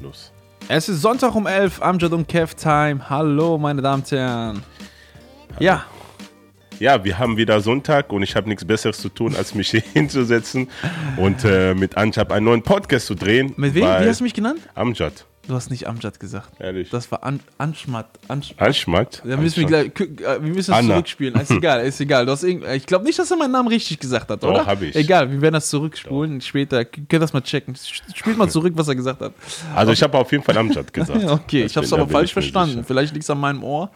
[0.00, 0.32] los.
[0.68, 3.08] Es ist Sonntag um 11, Amjad und Kev Time.
[3.08, 4.62] Hallo, meine Damen und Herren.
[5.58, 5.84] Ja,
[6.78, 9.82] Ja, wir haben wieder Sonntag und ich habe nichts Besseres zu tun, als mich hier
[9.92, 10.68] hinzusetzen
[11.16, 13.52] und äh, mit Anjab einen neuen Podcast zu drehen.
[13.56, 13.82] mit wem?
[13.82, 14.60] Wie hast du mich genannt?
[14.74, 15.26] Amjad.
[15.50, 16.60] Du hast nicht Amjad gesagt.
[16.60, 16.90] Ehrlich.
[16.90, 18.06] Das war An Anschmat.
[18.28, 19.20] Ansch Anschmat.
[19.24, 19.86] müssen wir, gleich,
[20.20, 20.94] äh, wir müssen das Anna.
[20.94, 21.34] zurückspielen.
[21.40, 22.24] Ist egal, ist egal.
[22.24, 24.64] Du hast ich glaube nicht, dass er meinen Namen richtig gesagt hat, Doch, oder?
[24.64, 24.94] hab ich.
[24.94, 26.40] Egal, wir werden das zurückspulen.
[26.40, 27.74] Später könnt das mal checken.
[28.14, 29.32] Spielt mal zurück, was er gesagt hat.
[29.74, 31.24] Also ich habe auf jeden Fall Amjad gesagt.
[31.30, 32.84] Okay, Das ich habe es aber falsch verstanden.
[32.84, 33.90] Vielleicht liegt es an meinem Ohr.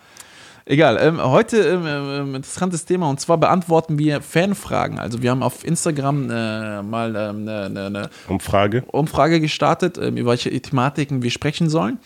[0.66, 4.98] Egal, ähm, heute ähm, ähm, interessantes Thema und zwar beantworten wir Fanfragen.
[4.98, 8.82] Also wir haben auf Instagram äh, mal ähm, eine, eine, eine Umfrage.
[8.86, 11.98] Umfrage gestartet, ähm, über welche Thematiken wir sprechen sollen.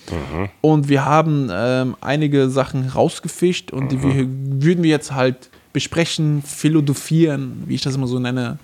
[0.61, 4.27] Und wir haben ähm, einige Sachen rausgefischt und die wir,
[4.65, 8.59] würden wir jetzt halt besprechen, philosophieren, wie ich das immer so nenne,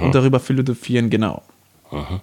[0.00, 1.42] und darüber philosophieren, genau.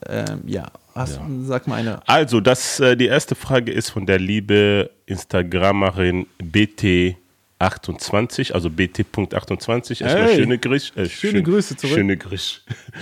[0.07, 1.99] Ähm, ja, Hast, sag mal eine.
[2.07, 10.01] Also, das, äh, die erste Frage ist von der liebe Instagramerin BT28, also BT.28.
[10.03, 10.35] Erstmal Hey.
[10.37, 10.99] schöne Grüße.
[10.99, 11.95] Äh, Schöne Grüße zurück.
[11.95, 12.61] Schöne Grüße.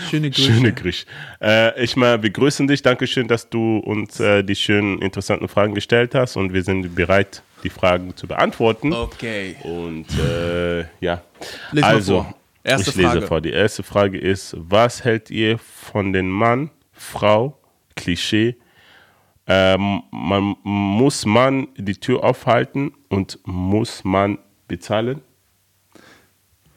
[0.10, 0.52] Schöne Grüße.
[0.52, 1.06] Schöne Grüße.
[1.42, 2.82] Äh, ich mal, wir grüßen dich.
[2.82, 7.42] Dankeschön, dass du uns äh, die schönen, interessanten Fragen gestellt hast und wir sind bereit,
[7.64, 8.94] die Fragen zu beantworten.
[8.94, 9.56] Okay.
[9.64, 11.22] Und äh, ja,
[11.72, 12.26] mal also.
[12.68, 13.28] Erste ich lese Frage.
[13.28, 13.42] vor.
[13.42, 17.58] Die erste Frage ist, was hält ihr von den Mann, Frau,
[17.96, 18.58] Klischee,
[19.48, 25.22] ähm, man muss man die Tür aufhalten und muss man bezahlen?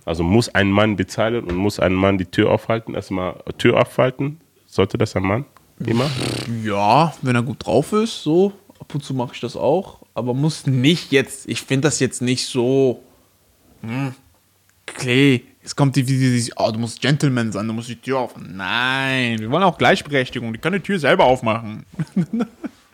[0.05, 2.95] Also muss ein Mann bezahlen und muss ein Mann die Tür aufhalten?
[2.95, 4.41] Erstmal Tür aufhalten?
[4.67, 5.45] Sollte das ein Mann
[5.85, 6.09] immer?
[6.63, 8.53] Ja, wenn er gut drauf ist, so.
[8.79, 10.03] Ab und zu mache ich das auch.
[10.15, 11.49] Aber muss nicht jetzt.
[11.49, 13.03] Ich finde das jetzt nicht so.
[13.83, 14.15] Hm,
[14.87, 15.43] Klee.
[15.63, 18.21] Jetzt kommt die, die, die, die oh, du musst Gentleman sein, du musst die Tür
[18.21, 18.57] aufmachen.
[18.57, 20.53] Nein, wir wollen auch Gleichberechtigung.
[20.53, 21.85] Die kann die Tür selber aufmachen.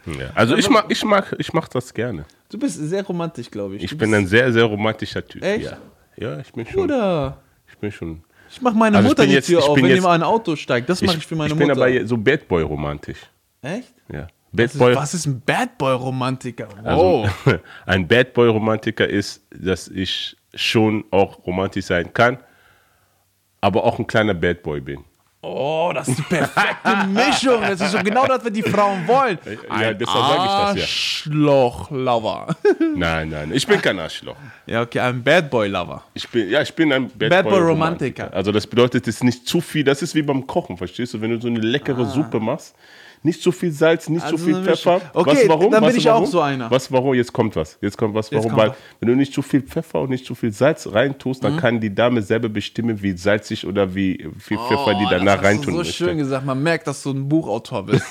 [0.07, 0.31] Ja.
[0.37, 2.25] Also ich mag, ich mag, ich mag das gerne.
[2.49, 3.83] Du bist sehr romantisch, glaube ich.
[3.83, 5.43] Ich du bin ein sehr, sehr romantischer Typ.
[5.43, 5.65] Echt?
[5.65, 5.79] Ja,
[6.17, 6.83] ja ich bin schon.
[6.83, 7.37] Bruder.
[7.69, 8.23] Ich bin schon.
[8.49, 10.55] Ich mache meine Also Mutter die jetzt- Tür ich auf, wenn jetzt- jemand ein Auto
[10.55, 10.89] steigt.
[10.89, 11.83] Das mache ich für meine ich bin Mutter.
[11.85, 13.19] aber so Bad Boy romantisch.
[13.63, 13.93] Echt?
[14.13, 14.21] Ja.
[14.21, 16.69] Was Bad ist, Boy, was ist ein Bad Boy Romantiker?
[16.85, 17.59] also, Wow.
[17.87, 22.39] ein Bad Boy Romantiker ist, dass ich schon auch romantisch sein kann,
[23.61, 25.05] aber auch ein kleiner Bad Boy bin.
[25.43, 27.61] Oh, das ist die perfekte Mischung.
[27.61, 29.39] Das ist so genau das, was die Frauen wollen.
[29.71, 30.83] Ja, deshalb sage ich das ja.
[30.83, 32.57] Arschloch-Lover.
[32.97, 34.35] Nein, nein, ich bin kein Arschloch.
[34.67, 36.03] Ja, okay, ein Bad Boy-Lover.
[36.15, 37.61] Ich bin, ja, ich bin ein Bad, Bad Boy.
[37.61, 38.33] Romantiker.
[38.33, 39.85] Also das bedeutet, es ist nicht zu viel.
[39.85, 41.21] Das ist wie beim Kochen, verstehst du?
[41.21, 42.07] Wenn du so eine leckere Ah.
[42.07, 42.75] Suppe machst,
[43.27, 44.63] nicht zu viel Salz, nicht Also zu viel.
[44.63, 45.01] Pfeffer.
[45.13, 45.71] Okay, was, warum?
[45.71, 46.27] dann bin was, ich auch warum?
[46.27, 46.71] so einer.
[46.71, 47.13] Was, warum?
[47.15, 47.77] Jetzt kommt was.
[47.83, 48.45] Jetzt kommt was, warum?
[48.53, 51.47] kommt Weil, wenn du nicht zu viel Pfeffer und nicht zu viel Salz reintust, Mhm.
[51.47, 55.25] dann kann die Dame selber bestimmen, wie salzig oder wie viel Pfeffer die Oh, danach
[55.35, 55.93] das hast reintun du so möchte.
[55.93, 56.47] schön gesagt.
[56.47, 58.07] Man merkt, dass du ein Buchautor bist.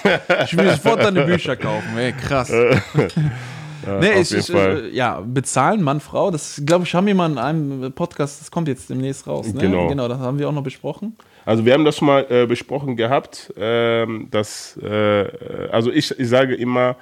[0.46, 1.98] Ich will sofort deine Bücher kaufen.
[1.98, 2.52] Ey, krass.
[4.00, 6.32] nee, auf ich, ich, äh, ja, bezahlen, Mann, Frau.
[6.32, 9.54] Das, glaube ich, haben wir mal in einem Podcast, das kommt jetzt demnächst raus.
[9.54, 9.62] Ne?
[9.62, 9.88] Genau.
[9.88, 11.16] Genau, das haben wir auch noch besprochen.
[11.46, 15.28] Also wir haben das schon mal äh, besprochen gehabt, ähm, dass, äh,
[15.72, 16.96] also ich, ich sage immer,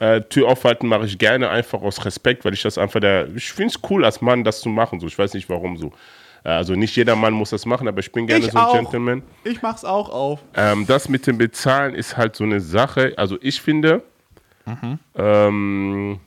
[0.00, 3.52] äh, Tür aufhalten mache ich gerne einfach aus Respekt, weil ich das einfach der, ich
[3.52, 5.92] finde es cool als Mann, das zu machen, so, ich weiß nicht warum so.
[6.42, 8.64] Äh, Also nicht jeder Mann muss das machen, aber ich bin gerne Ich so ein
[8.64, 8.72] auch.
[8.74, 9.22] Gentleman.
[9.44, 10.40] Ich mach's auch auf.
[10.56, 13.12] Ähm, das mit dem Bezahlen ist halt so eine Sache.
[13.16, 14.02] Also ich finde,
[15.14, 16.18] ähm,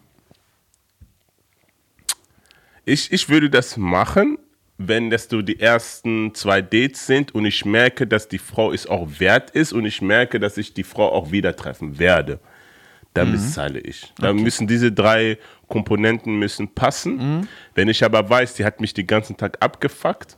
[2.86, 4.38] ich, ich würde das machen,
[4.78, 8.88] wenn das so die ersten zwei Dates sind und ich merke, dass die Frau es
[8.88, 12.40] auch wert ist und ich merke, dass ich die Frau auch wieder treffen werde.
[13.14, 14.14] Dann bezahle ich.
[14.20, 17.18] Dann müssen diese drei Komponenten müssen passen.
[17.74, 20.38] Wenn ich aber weiß, die hat mich den ganzen Tag abgefuckt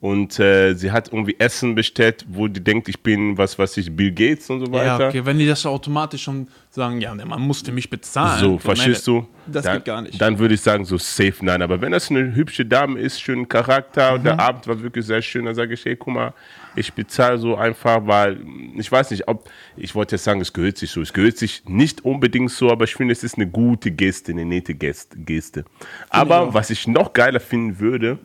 [0.00, 3.94] und äh, sie hat irgendwie Essen bestellt, wo die denkt, ich bin was, was ich
[3.94, 4.98] Bill Gates und so weiter.
[5.00, 8.40] Ja, okay, wenn die das automatisch schon sagen, ja, der Mann musste mich bezahlen.
[8.40, 9.28] So, Ich verstehst meine, du?
[9.46, 10.20] Das dann, geht gar nicht.
[10.20, 11.62] Dann würde ich sagen, so safe nein.
[11.62, 14.24] Aber wenn das eine hübsche Dame ist, schönen Charakter und Mhm.
[14.24, 16.34] der Abend war wirklich sehr schön, dann sage ich, hey, guck mal,
[16.74, 18.40] ich bezahle so einfach, weil
[18.76, 21.00] ich weiß nicht, ob, ich wollte jetzt sagen, es gehört sich so.
[21.00, 24.44] Es gehört sich nicht unbedingt so, aber ich finde, es ist eine gute Geste, eine
[24.44, 25.16] nette Geste.
[25.16, 25.64] Geste.
[26.08, 28.18] Aber was ich noch geiler finden würde,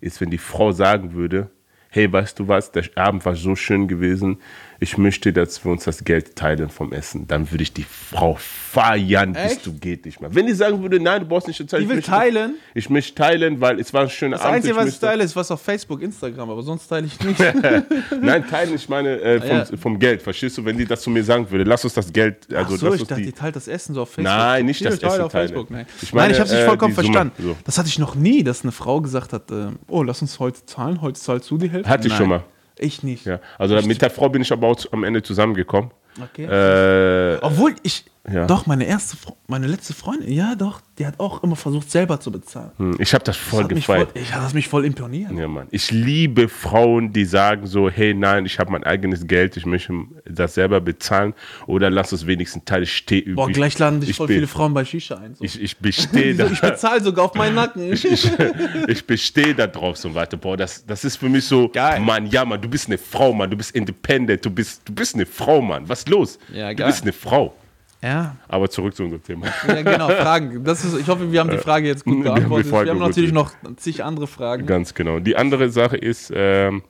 [0.00, 1.50] ist, wenn die Frau sagen würde,
[1.90, 4.38] hey, weißt du was, der Abend war so schön gewesen,
[4.82, 7.28] ich möchte, dass wir uns das Geld teilen vom Essen.
[7.28, 9.66] Dann würde ich die Frau feiern, bis Echt?
[9.66, 10.34] du geht nicht mehr.
[10.34, 11.68] Wenn die sagen würde, nein, du brauchst nicht teilen.
[11.80, 12.54] Die ich will möchte- teilen?
[12.74, 14.56] Ich möchte teilen, weil es war ein schöner Das Abend.
[14.56, 17.38] Einzige, was ich möchte- teile, ist was auf Facebook, Instagram, aber sonst teile ich nicht.
[18.22, 19.64] Nein, teilen, ich meine äh, vom, Ja.
[19.80, 20.22] vom Geld.
[20.22, 22.78] Verstehst du, wenn die das zu mir sagen würde, lass uns das Geld, also Ach
[22.78, 24.24] so, ich dachte, die, die teilt das Essen so auf Facebook.
[24.34, 25.48] Nein, nicht Die das Essen auf teilen.
[25.48, 25.70] Facebook.
[25.70, 27.32] Nein, Ich Nein, ich habe nicht äh, vollkommen verstanden.
[27.42, 27.56] so.
[27.64, 30.64] Das hatte ich noch nie, dass eine Frau gesagt hat, äh, oh, lass uns heute
[30.64, 31.88] zahlen, heute zahlst du die Hälfte.
[31.90, 32.44] Hatte ich Nein, schon mal.
[32.80, 33.26] Ich nicht.
[33.26, 35.90] Ja, also mit der Frau bin ich aber auch am Ende zusammengekommen.
[36.20, 36.44] Okay.
[36.44, 38.46] Äh, Obwohl ich, Ja.
[38.46, 42.30] doch, meine erste, meine letzte Freundin, ja doch, die hat auch immer versucht, selber zu
[42.30, 42.70] bezahlen.
[42.76, 44.18] hm, ich habe das voll Das mich voll, gefeiert.
[44.18, 45.32] ich hat das mich voll imponiert.
[45.32, 45.68] Ja, Mann.
[45.70, 49.94] Ich liebe Frauen, die sagen so, hey, nein, ich habe mein eigenes Geld, ich möchte
[50.26, 51.32] das selber bezahlen
[51.66, 53.36] oder lass es wenigstens Teil stehen.
[53.36, 55.34] Boah, gleich laden dich ich voll bin- viele Frauen bei Shisha ein.
[55.34, 55.42] So.
[55.42, 56.46] Ich, ich bestehe da.
[56.46, 57.90] ich bezahle sogar auf meinen Nacken.
[57.90, 60.36] ich, ich bestehe da drauf so weiter.
[60.36, 62.00] Boah, das, das ist für mich so, Geil.
[62.00, 65.14] Mann, ja, Mann, du bist eine Frau, Mann, du bist independent, du bist, du bist
[65.14, 65.88] eine Frau, Mann.
[65.88, 66.38] Was ist los?
[66.52, 66.86] Ja, du geil.
[66.88, 67.54] bist eine Frau.
[68.02, 68.36] Ja.
[68.48, 69.46] Aber zurück zu unserem Thema.
[69.68, 70.64] ja, genau, Fragen.
[70.64, 72.86] Das ist, ich hoffe, wir haben die Frage jetzt gut Wir haben beantwortet.
[72.86, 74.66] Wir haben, natürlich noch zig andere Fragen.
[74.66, 75.18] Ganz genau.
[75.18, 76.82] Die andere Sache ist, ähm,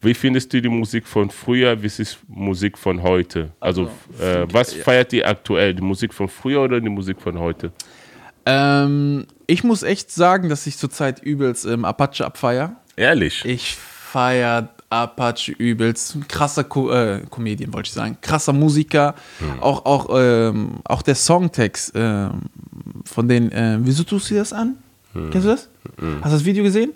[0.00, 3.52] wie findest du die Musik von früher, wie ist Musik von heute?
[3.58, 3.90] Also,
[4.20, 5.74] äh, was feiert ihr aktuell?
[5.74, 7.72] Die Musik von früher oder die Musik von heute?
[8.46, 12.76] Ähm, ich muss echt sagen, dass ich zurzeit übelst ähm, Apache abfeier.
[12.96, 13.44] Ehrlich?
[13.44, 16.16] Ich feier Apache übelst.
[16.28, 18.16] Krasser Ko äh, Comedian, wollte ich sagen.
[18.20, 19.14] Krasser Musiker.
[19.60, 22.42] Auch, auch, ähm, auch der Songtext ähm,
[23.04, 24.76] von den, äh, wieso tust du das an?
[25.12, 25.68] Kennst du das?
[26.22, 26.92] Hast du das Video gesehen?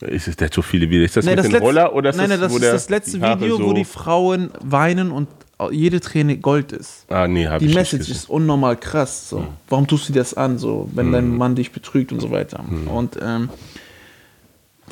[0.00, 1.06] Ist es der so viele Videos?
[1.10, 2.88] Ist das mit das dem letzte- Roller oder ist nein, nein, das wo ist das
[2.90, 5.28] letzte Video, wo so- die Frauen weinen und
[5.70, 7.06] jede Träne Gold ist.
[7.10, 8.14] Ah, nee, hab Die ich nicht Message gesehen.
[8.16, 9.30] ist unnormal krass.
[9.30, 9.46] So.
[9.70, 12.62] Warum tust du das an, so, wenn dein Mann dich betrügt und so weiter?
[12.92, 13.48] Und ähm,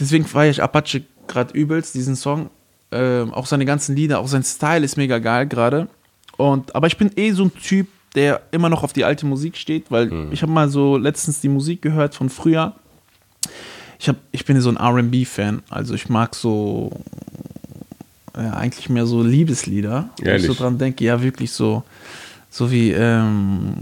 [0.00, 2.50] deswegen feiere ich Apache gerade übelst, diesen Song.
[2.90, 5.88] Ähm, auch seine ganzen Lieder, auch sein Style ist mega geil gerade.
[6.36, 9.56] Und aber ich bin eh so ein Typ, der immer noch auf die alte Musik
[9.56, 12.74] steht, weil ich habe mal so letztens die Musik gehört von früher.
[13.98, 16.90] Ich, hab, ich bin so ein RB-Fan, also ich mag so
[18.36, 20.10] ja, eigentlich mehr so Liebeslieder.
[20.20, 21.82] Wenn ich so dran denke, ja, wirklich so,
[22.50, 23.74] so wie ähm,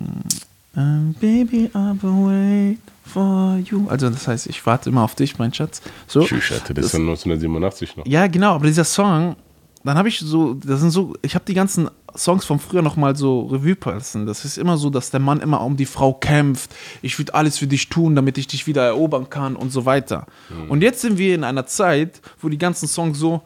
[0.77, 3.89] ähm, Baby, I've wait for you.
[3.89, 5.83] Also das heißt, ich warte immer auf dich, mein Schatz.
[6.07, 6.23] So.
[6.25, 8.07] Tschüss, hatte das ist von 1987 noch.
[8.07, 9.37] Ja, genau, aber dieser Song,
[9.85, 13.17] dann habe ich so, das sind so, ich habe die ganzen Songs von früher nochmal
[13.17, 14.27] so Revue passen.
[14.27, 16.71] Das ist immer so, dass der Mann immer um die Frau kämpft.
[17.01, 20.27] Ich würde alles für dich tun, damit ich dich wieder erobern kann und so weiter.
[20.69, 23.43] Und jetzt sind wir in einer Zeit, wo die ganzen Songs so,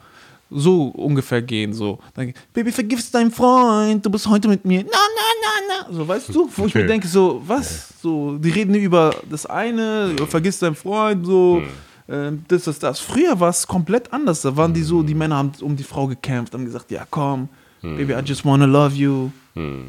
[0.50, 1.72] so ungefähr gehen.
[1.72, 4.82] So, dann, Baby, vergibst deinen Freund, du bist heute mit mir.
[4.82, 5.94] Na, na, na, na.
[5.94, 7.94] So, weißt du, wo ich mir denke, so, was?
[8.06, 11.60] So, die reden über das eine, vergiss deinen Freund, so.
[12.06, 13.00] äh, Das ist das.
[13.00, 14.42] Früher war es komplett anders.
[14.42, 17.48] Da waren die so, die Männer haben um die Frau gekämpft, haben gesagt, ja komm,
[17.82, 19.30] Baby, I just wanna love you.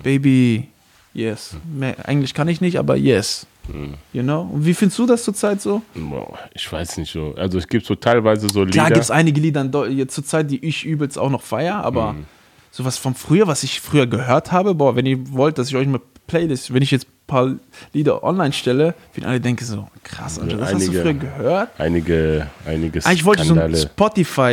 [0.01, 0.67] Baby,
[1.13, 1.55] yes.
[1.71, 3.45] Mehr, Englisch kann ich nicht, aber yes.
[4.13, 4.49] You know?
[4.51, 5.83] Und wie findest du das zurzeit so?
[5.93, 7.35] Boah, ich weiß nicht so.
[7.37, 8.71] Also es gibt so teilweise so Lieder.
[8.71, 12.15] Klar gibt es einige Lieder jetzt zurzeit, die ich übelst auch noch feier, aber
[12.71, 15.87] sowas von früher, was ich früher gehört habe, boah, wenn ihr wollt, dass ich euch
[15.87, 17.55] eine Playlist, wenn ich jetzt ein paar
[17.93, 21.69] Lieder online stelle, wie alle denken so, krass, Alter, das hast du einige- früher gehört?
[21.77, 23.77] einige, einige Eigentlich wollte ich so ein Skandale.
[23.81, 24.51] Spotify,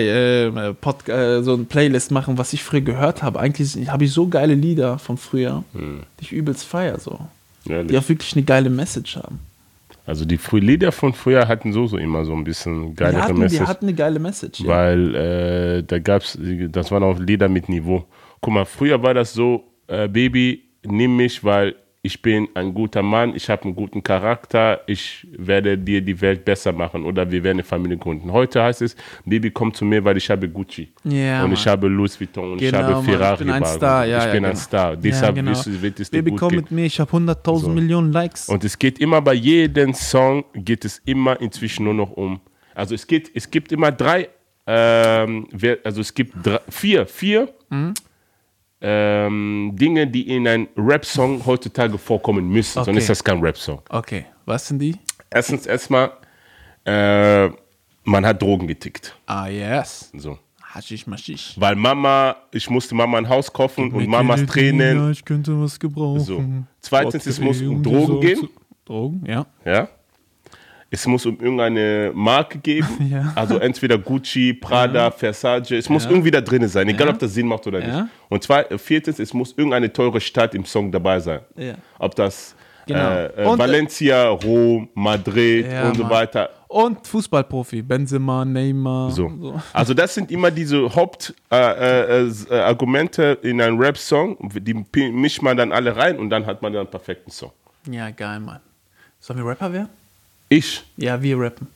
[0.68, 3.38] äh, Pod, äh, so ein Playlist machen, was ich früher gehört habe.
[3.40, 6.00] Eigentlich habe ich so geile Lieder von früher, Hm.
[6.20, 7.18] die ich übelst feier, so.
[7.68, 7.88] Ehrlich.
[7.92, 9.40] Die auch wirklich eine geile Message haben.
[10.06, 13.22] Also die früh Lieder von früher hatten so, so immer so ein bisschen Die geilere
[13.22, 13.66] hatten, die Message.
[13.66, 14.60] hatten eine geile Message.
[14.60, 14.66] Ja.
[14.68, 16.38] Weil äh, da gab's,
[16.70, 18.04] das waren auch Lieder mit Niveau.
[18.42, 21.74] Guck mal, früher war das so, äh, Baby, nimm mich, weil
[22.06, 26.44] ich bin ein guter Mann, ich habe einen guten Charakter, ich werde dir die Welt
[26.44, 28.30] besser machen oder wir werden eine Familie gründen.
[28.30, 31.52] Heute heißt es, Baby, komm zu mir, weil ich habe Gucci Ja, und Mann.
[31.54, 33.04] ich habe Louis Vuitton und ich Genau, habe Mann.
[33.04, 33.32] Ferrari.
[33.32, 33.64] Ich bin ein.
[33.64, 34.62] Star, ja, Ich ja, bin ein genau.
[34.62, 34.96] Star.
[34.96, 35.50] Deshalb ja, genau.
[35.52, 36.56] wirst wird es dir Baby, gut komm gehen.
[36.60, 38.50] mit mir, ich habe 100.000 Millionen Likes.
[38.50, 42.38] Und es geht immer bei jedem Song, geht es immer inzwischen nur noch um.
[42.74, 44.28] Also es geht, es gibt immer drei,
[44.66, 45.46] ähm,
[45.82, 47.94] also es gibt drei, vier, vier Mhm.
[48.86, 52.80] Ähm, Dinge, die in einem Rap-Song heutzutage vorkommen müssen.
[52.80, 52.84] Okay.
[52.86, 53.80] Sonst ist das kein Rap-Song.
[53.88, 54.94] Okay, was sind die?
[55.30, 56.12] Erstens erstmal,
[56.84, 57.48] äh,
[58.04, 59.16] man hat Drogen getickt.
[59.24, 60.10] Ah, yes.
[60.14, 60.38] So.
[60.60, 61.54] Haschisch, maschisch.
[61.56, 64.98] Weil Mama, ich musste Mama ein Haus kaufen und Mamas Tränen.
[64.98, 66.20] Ja, ich könnte was gebrauchen.
[66.20, 66.44] So.
[66.80, 68.48] Zweitens, es muss um Drogen gehen.
[68.84, 69.46] Drogen, ja.
[69.64, 69.88] Ja.
[70.94, 72.86] Es muss um irgendeine Marke geben.
[73.10, 73.32] Ja.
[73.34, 75.72] Also entweder Gucci, Prada, Versace.
[75.72, 77.12] Es muss irgendwie da drin sein, egal Ja.
[77.12, 78.02] ob das Sinn macht oder Ja.
[78.02, 78.12] nicht.
[78.28, 81.40] Und zwei, äh, viertens, es muss irgendeine teure Stadt im Song dabei sein.
[81.56, 81.74] Ja.
[81.98, 82.54] Ob das
[82.86, 83.10] Genau.
[83.10, 86.12] äh, äh, Und- Valencia, Rom, Madrid Ja, und so Mann.
[86.12, 86.50] weiter.
[86.68, 89.10] Und Fußballprofi, Benzema, Neymar.
[89.10, 89.60] So.
[89.72, 94.36] Also das sind immer diese Hauptargumente äh, äh, äh, in einem Rap-Song.
[94.54, 94.74] Die
[95.12, 97.52] mischt man dann alle rein und dann hat man dann einen perfekten Song.
[97.90, 98.60] Ja, geil, Mann.
[99.20, 99.88] Sollen wir Rapper werden?
[100.54, 100.84] Ich?
[100.96, 101.66] Ja, wir rappen.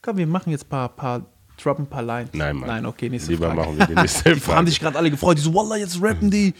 [0.00, 1.26] Komm, wir machen jetzt ein paar, paar
[1.60, 2.30] droppen ein paar Lines.
[2.32, 2.68] Nein, Mann.
[2.68, 3.60] Nein, okay, nächste Lieber Frage.
[3.60, 4.58] machen wir die nächste Die Frage.
[4.58, 5.38] haben sich gerade alle gefreut.
[5.38, 6.54] Die so, Wallah, jetzt rappen die.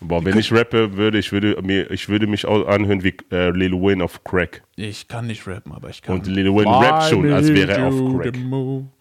[0.00, 3.50] Boah, wenn ich rappe würde, ich würde mir, ich würde mich auch anhören wie äh,
[3.50, 4.62] Lil Wayne auf Crack.
[4.76, 6.16] Ich kann nicht rappen, aber ich kann.
[6.16, 8.34] Und Lil Wayne rappt schon, als wäre er auf Crack.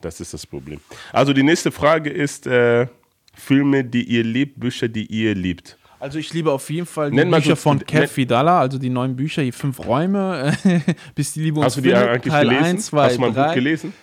[0.02, 0.80] Das ist das Problem.
[1.12, 2.88] Also die nächste Frage ist äh,
[3.34, 5.78] Filme, die ihr liebt, Bücher, die ihr liebt.
[6.02, 8.78] Also ich liebe auf jeden Fall die Nenn mal Bücher so- von Kev Vidala, also
[8.80, 10.52] die neuen Bücher, die fünf Räume,
[11.16, 12.66] bis die Liebe uns Hast du die findet, eigentlich Teil gelesen?
[12.66, 13.46] 1, 2, Hast du mein 3.
[13.48, 13.94] Buch gelesen?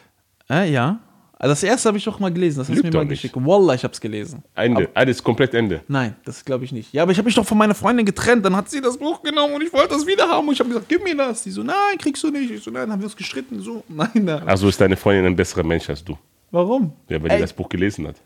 [0.48, 1.00] Äh, ja.
[1.40, 3.22] Also das erste habe ich doch mal gelesen, das hast du mir mal nicht.
[3.22, 3.36] geschickt.
[3.36, 4.42] Wallah, ich habe es gelesen.
[4.56, 4.88] Ende.
[4.94, 5.82] Alles komplett Ende.
[5.86, 6.92] Nein, das glaube ich nicht.
[6.92, 9.22] Ja, aber ich habe mich doch von meiner Freundin getrennt, dann hat sie das Buch
[9.22, 11.42] genommen und ich wollte das wieder haben und ich habe gesagt, gib mir das.
[11.44, 12.50] Die so, nein, kriegst du nicht.
[12.50, 13.60] Ich so, nein, dann haben wir uns gestritten.
[13.60, 14.42] So, nein, nein.
[14.48, 16.16] Also ist deine Freundin ein besserer Mensch als du.
[16.50, 16.92] Warum?
[17.08, 18.16] Ja, weil Ey, die das Buch gelesen hat.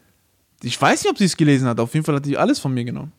[0.62, 1.80] Ich weiß nicht, ob sie es gelesen hat.
[1.80, 3.12] Auf jeden Fall hat die alles von mir genommen.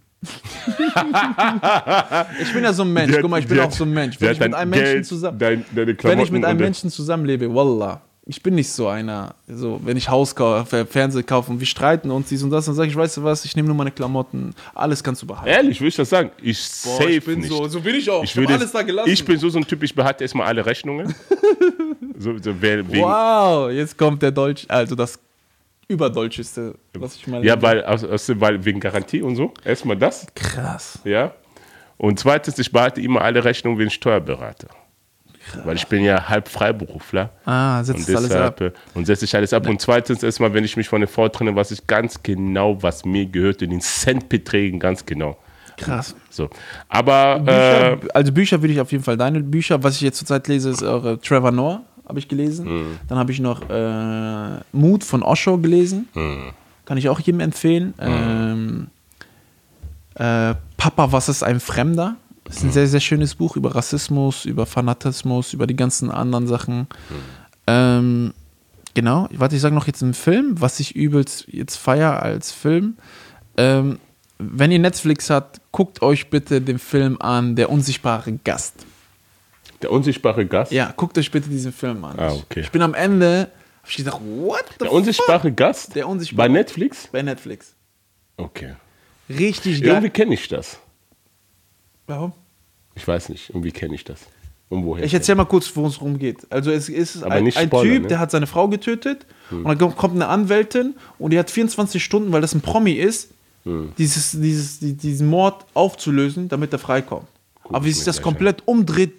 [2.41, 3.13] Ich bin ja so ein Mensch.
[3.13, 4.19] Hat- Guck mal, ich bin hat- auch so ein Mensch.
[4.19, 8.01] Wenn ich mit einem Menschen Geld, zusammen, dein- wenn ich mit einem Menschen zusammenlebe, wallah.
[8.25, 12.09] Ich bin nicht so einer, so, wenn ich Haus kaufe, Fernseher kaufe und wir streiten
[12.09, 14.55] uns dies und das, dann sage ich, weißt du was, ich nehme nur meine Klamotten,
[14.73, 15.49] alles kannst du behalten.
[15.49, 16.31] Ehrlich, würde ich das sagen?
[16.41, 17.49] Ich Boah, safe ich bin nicht.
[17.49, 18.23] so, so bin ich auch.
[18.23, 19.09] ich, Ich, würde, alles da gelassen.
[19.11, 21.13] ich bin so, so ein Typ, ich behalte erstmal alle Rechnungen.
[22.17, 25.19] so, so, wow, jetzt kommt der Deutsch, also das
[25.87, 29.53] überdeutscheste, was ich mal Ja, weil, aus, aus, weil wegen Garantie und so.
[29.63, 30.99] Erstmal das, krass.
[31.03, 31.33] ja.
[31.97, 34.67] Und zweitens, ich behalte immer alle Rechnungen wegen Steuerberater.
[35.65, 37.29] Weil ich bin ja halb Freiberufler.
[37.45, 38.61] Ah, Und setzt alles deshalb, ab.
[38.61, 39.67] äh, und setze ich alles ab.
[39.67, 43.03] Und zweitens erstmal, wenn ich mich von der Frau trenne, weiß ich ganz genau, was
[43.03, 45.37] mir gehört, in den Centbeträgen ganz genau.
[45.75, 46.15] Krass.
[46.29, 46.49] So.
[46.87, 49.83] Aber Bücher, äh, also Bücher würde ich auf jeden Fall deine Bücher.
[49.83, 52.65] Was ich jetzt zurzeit lese, ist eure Trevor Noah, habe ich gelesen.
[52.65, 52.85] Hm.
[53.07, 56.07] Dann habe ich noch äh, Mut von Osho gelesen.
[56.13, 56.51] Hm.
[56.85, 57.93] Kann ich auch jedem empfehlen.
[57.99, 58.87] Ähm,
[60.15, 62.17] äh, Papa, was ist ein Fremder?
[62.43, 66.47] Das ist ein sehr, sehr schönes Buch über Rassismus, über Fanatismus, über die ganzen anderen
[66.47, 66.87] Sachen.
[67.67, 68.33] Ähm,
[68.93, 72.97] genau, warte, ich sage noch jetzt einen Film, was ich übelst jetzt feier als Film.
[73.55, 73.99] Ähm,
[74.39, 78.85] wenn ihr Netflix habt, guckt euch bitte den Film an, Der unsichtbare Gast.
[79.83, 82.17] Der unsichtbare Gast, Ja, guckt euch bitte diesen Film an.
[82.17, 82.61] Ah, okay.
[82.61, 83.49] Ich bin am Ende,
[83.81, 87.01] hab ich gedacht, what the der unsichtbare Gast Der unsichtbare- bei Netflix?
[87.03, 87.11] fuck?
[87.11, 87.73] Bei Netflix.
[88.37, 88.75] Okay.
[89.29, 89.89] Richtig geil.
[89.91, 90.79] Irgendwie kenne ich das.
[92.07, 92.33] Warum?
[92.95, 94.19] Ich weiß nicht, irgendwie kenne ich das.
[94.69, 95.03] Und woher?
[95.03, 96.47] Ich erzähl mal kurz, worum es rumgeht.
[96.49, 98.07] Also es ist Aber ein, nicht ein spoilern, Typ, ne?
[98.09, 102.31] der hat seine Frau getötet und dann kommt- eine Anwältin und die hat 24 Stunden,
[102.31, 103.31] weil das ein Promi ist,
[103.97, 107.27] dieses, dieses, die- diesen Mord aufzulösen, damit er freikommt.
[107.63, 109.13] Aber wie ich sich das komplett umdreht,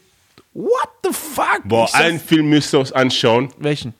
[0.55, 1.61] what the fuck?
[1.65, 3.49] Boah, Ich einen Film müsst ihr euch anschauen.
[3.59, 3.93] Welchen?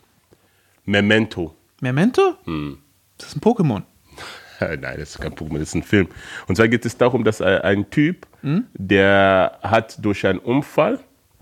[0.85, 1.55] Memento.
[1.81, 2.35] Memento?
[2.45, 2.79] Hm.
[3.19, 3.83] Das ist ein Pokémon.
[4.61, 6.09] Nein, das ist kein Pokémon, das ist ein Film.
[6.47, 8.67] Und zwar geht es darum, dass ein ein Typ, Hm?
[8.75, 11.01] der hat durch einen Unfall,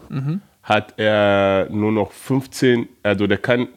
[0.09, 0.41] Mhm.
[0.63, 3.69] hat er nur noch 15, also der kann,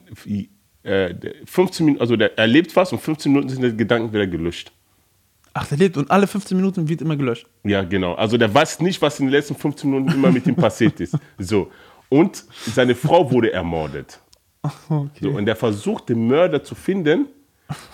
[0.83, 4.11] äh, der 15 Minuten, also der, er lebt fast und 15 Minuten sind die Gedanken
[4.13, 4.71] wieder gelöscht.
[5.57, 7.47] Ach, der lebt und alle 15 Minuten wird immer gelöscht.
[7.63, 8.13] Ja, genau.
[8.15, 11.17] Also der weiß nicht, was in den letzten 15 Minuten immer mit ihm passiert ist.
[11.37, 11.71] So.
[12.09, 12.43] Und
[12.73, 14.19] seine Frau wurde ermordet.
[15.21, 17.27] So, und er versucht, den Mörder zu finden,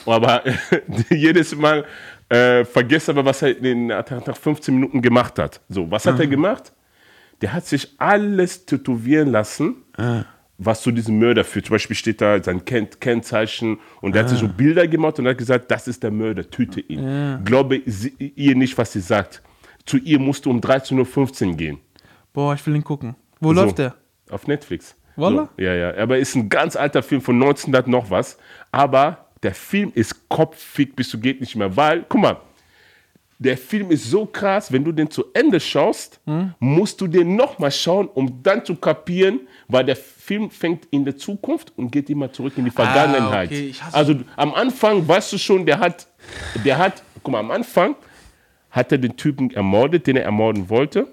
[0.05, 0.41] aber
[1.09, 1.83] jedes Mal
[2.29, 5.59] äh, vergisst aber, was er in, nach, nach 15 Minuten gemacht hat.
[5.67, 6.71] So, was hat er gemacht?
[7.41, 9.83] Der hat sich alles tätowieren lassen,
[10.63, 11.65] was zu diesem Mörder führt.
[11.65, 15.27] Zum Beispiel steht da sein Ken Kennzeichen und er hat sich so Bilder gemacht und
[15.27, 17.43] hat gesagt, das ist der Mörder, töte ihn.
[17.43, 19.41] Glaube sie, ihr nicht, was sie sagt.
[19.85, 21.79] Zu ihr musst du um 13.15 Uhr gehen.
[22.33, 23.15] Boah, ich will ihn gucken.
[23.39, 23.61] Wo So.
[23.61, 23.95] läuft der?
[24.29, 24.95] Auf Netflix.
[25.15, 25.49] Wallah?
[25.57, 25.97] So, ja, ja.
[25.97, 28.37] Aber ist ein ganz alter Film von 1900 noch was.
[28.71, 32.37] Aber der Film ist kopfig bis du geht nicht mehr, weil, guck mal,
[33.43, 36.53] der Film ist so krass, wenn du den zu Ende schaust, Hm?
[36.59, 41.17] musst du den nochmal schauen, um dann zu kapieren, weil der Film fängt in der
[41.17, 43.49] Zukunft und geht immer zurück in die Vergangenheit.
[43.51, 46.07] Ah, okay, Also am Anfang weißt du schon, der hat,
[46.63, 47.95] der hat, guck mal, am Anfang
[48.69, 51.07] hat er den Typen ermordet, den er ermorden wollte.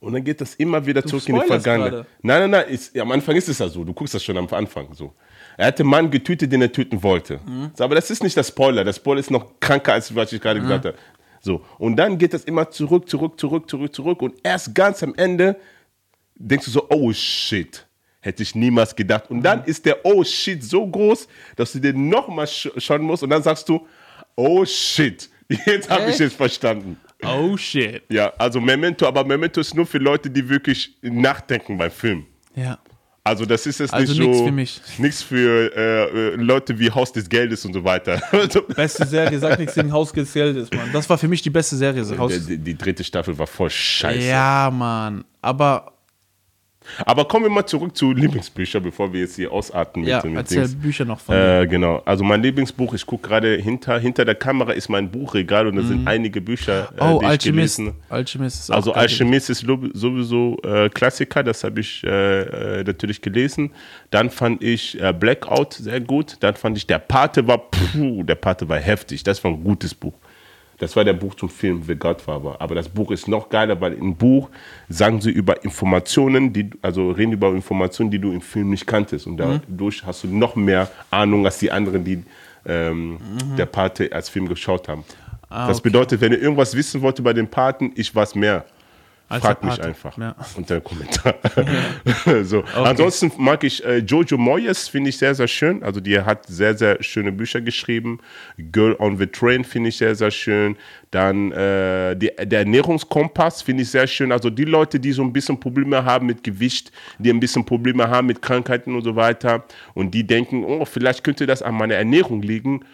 [0.00, 1.90] Und dann geht das immer wieder zurück in die Vergangenheit.
[1.92, 2.06] gerade.
[2.22, 3.84] Nein, nein, nein, ist, am Anfang ist es ja so.
[3.84, 5.12] Du guckst das schon am Anfang so.
[5.56, 7.40] Er hat den Mann getötet, den er töten wollte.
[7.46, 7.70] Mhm.
[7.74, 8.84] So, aber das ist nicht der Spoiler.
[8.84, 10.96] Der Spoiler ist noch kranker, als was ich gerade gesagt habe.
[11.42, 11.64] So.
[11.78, 14.22] Und dann geht das immer zurück, zurück, zurück, zurück, zurück.
[14.22, 15.56] Und erst ganz am Ende
[16.34, 17.86] denkst du so, oh shit.
[18.22, 19.30] Hätte ich niemals gedacht.
[19.30, 19.42] Und Mhm.
[19.42, 21.26] dann ist der Oh shit so groß,
[21.56, 23.22] dass du den nochmal sch schauen musst.
[23.22, 23.86] Und dann sagst du,
[24.36, 25.30] oh shit.
[25.66, 26.98] Jetzt habe ich es verstanden.
[27.24, 28.02] Oh shit.
[28.10, 32.26] Ja, also Memento, aber Memento ist nur für Leute, die wirklich nachdenken beim Film.
[32.54, 32.78] Ja.
[33.22, 34.80] Also das ist jetzt Also nicht nichts so für mich.
[34.98, 38.20] nichts für äh, äh, Leute wie Haus des Geldes und so weiter.
[38.32, 40.90] Also, Beste Serie, sag nichts gegen Haus des Geldes, Mann.
[40.92, 42.02] Das war für mich die beste Serie.
[42.04, 44.26] so Haus die, die dritte Staffel war voll scheiße.
[44.26, 45.24] ja, Mann.
[45.42, 45.92] Aber
[47.04, 50.36] Aber kommen wir mal zurück zu Lieblingsbüchern, bevor wir jetzt hier ausarten ja, mit, mit
[50.36, 50.74] erzähl Dings.
[50.74, 51.34] Bücher noch von.
[51.34, 52.02] Äh, genau.
[52.04, 55.82] Also mein Lieblingsbuch, ich gucke gerade hinter, hinter der Kamera ist mein Buchregal und da
[55.82, 57.76] sind einige Bücher, äh, Oh, die ich Alchemist.
[57.76, 58.92] gelesen Alchemist ist Also.
[58.92, 59.60] Alchemist ist
[59.94, 63.72] sowieso äh, Klassiker, das habe ich äh, äh, natürlich gelesen.
[64.10, 66.36] Dann fand ich äh, Blackout sehr gut.
[66.40, 69.22] Dann fand ich Der Pate war, puh, der Pate war heftig.
[69.22, 70.14] Das war ein gutes Buch.
[70.80, 72.56] Das war der Buch zum Film The Godfather.
[72.58, 74.48] Aber das Buch ist noch geiler, weil im Buch
[74.88, 79.26] sagen sie über Informationen, die, also reden über Informationen, die du im Film nicht kanntest.
[79.26, 82.24] Und dadurch hast du noch mehr Ahnung als die anderen, die
[82.64, 83.18] ähm,
[83.58, 85.04] der Pate als Film geschaut haben.
[85.50, 85.90] das okay.
[85.90, 88.64] bedeutet, wenn ihr irgendwas wissen wollt über den Paten, ich weiß mehr.
[89.30, 90.34] Als Frag mich einfach ja.
[90.56, 91.36] unter den Kommentar.
[92.42, 92.64] so.
[92.74, 95.84] Ansonsten mag ich äh, Jojo Moyes, finde ich sehr, sehr schön.
[95.84, 98.18] Also die hat sehr, sehr schöne Bücher geschrieben.
[98.58, 100.76] Girl on the Train finde ich sehr, sehr schön.
[101.12, 104.32] Dann äh, die, der Ernährungskompass finde ich sehr schön.
[104.32, 108.08] Also die Leute, die so ein bisschen Probleme haben mit Gewicht, die ein bisschen Probleme
[108.08, 109.62] haben mit Krankheiten und so weiter
[109.94, 112.84] und die denken, oh, vielleicht könnte das an meiner Ernährung liegen,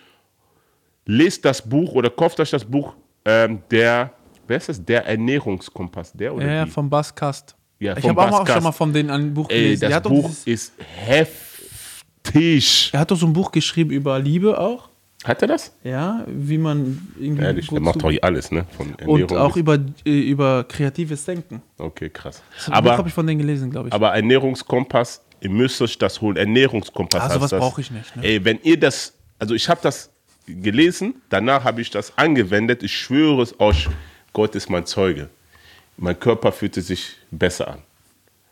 [1.06, 4.12] lest das Buch oder kauft euch das Buch ähm, der,
[4.46, 4.84] wer ist das?
[4.84, 6.70] Der Ernährungskompass, der oder Ja, ja, die?
[6.70, 7.54] vom Basskast.
[7.78, 8.52] Ja, ich vom habe auch Baskast.
[8.54, 9.80] schon mal von denen ein Buch Ey, gelesen.
[9.82, 10.72] das hat doch Buch dieses- ist
[12.22, 12.90] heftig.
[12.92, 14.88] Er hat doch so ein Buch geschrieben über Liebe auch.
[15.24, 15.72] Hat er das?
[15.82, 17.42] Ja, wie man irgendwie.
[17.42, 18.64] Ehrlich, der macht doch alles, ne?
[18.76, 19.38] Von und Ernährung.
[19.38, 21.62] auch bis- über, äh, über kreatives Denken.
[21.78, 22.42] okay, krass.
[22.54, 23.94] Das Buch habe Aber, ich von denen gelesen, glaube ich.
[23.94, 26.36] aber Ernährungskompass, ihr müsst euch das holen.
[26.36, 27.20] Ernährungskompass.
[27.20, 27.60] Ah, heißt sowas das.
[27.60, 28.24] brauche ich nicht, ne?
[28.24, 30.10] Ey, wenn ihr das, also ich habe das
[30.46, 32.82] gelesen, danach habe ich das angewendet.
[32.84, 33.88] Ich schwöre es euch,
[34.36, 35.30] Gott ist mein Zeuge.
[35.96, 37.78] Mein Körper fühlte sich besser an.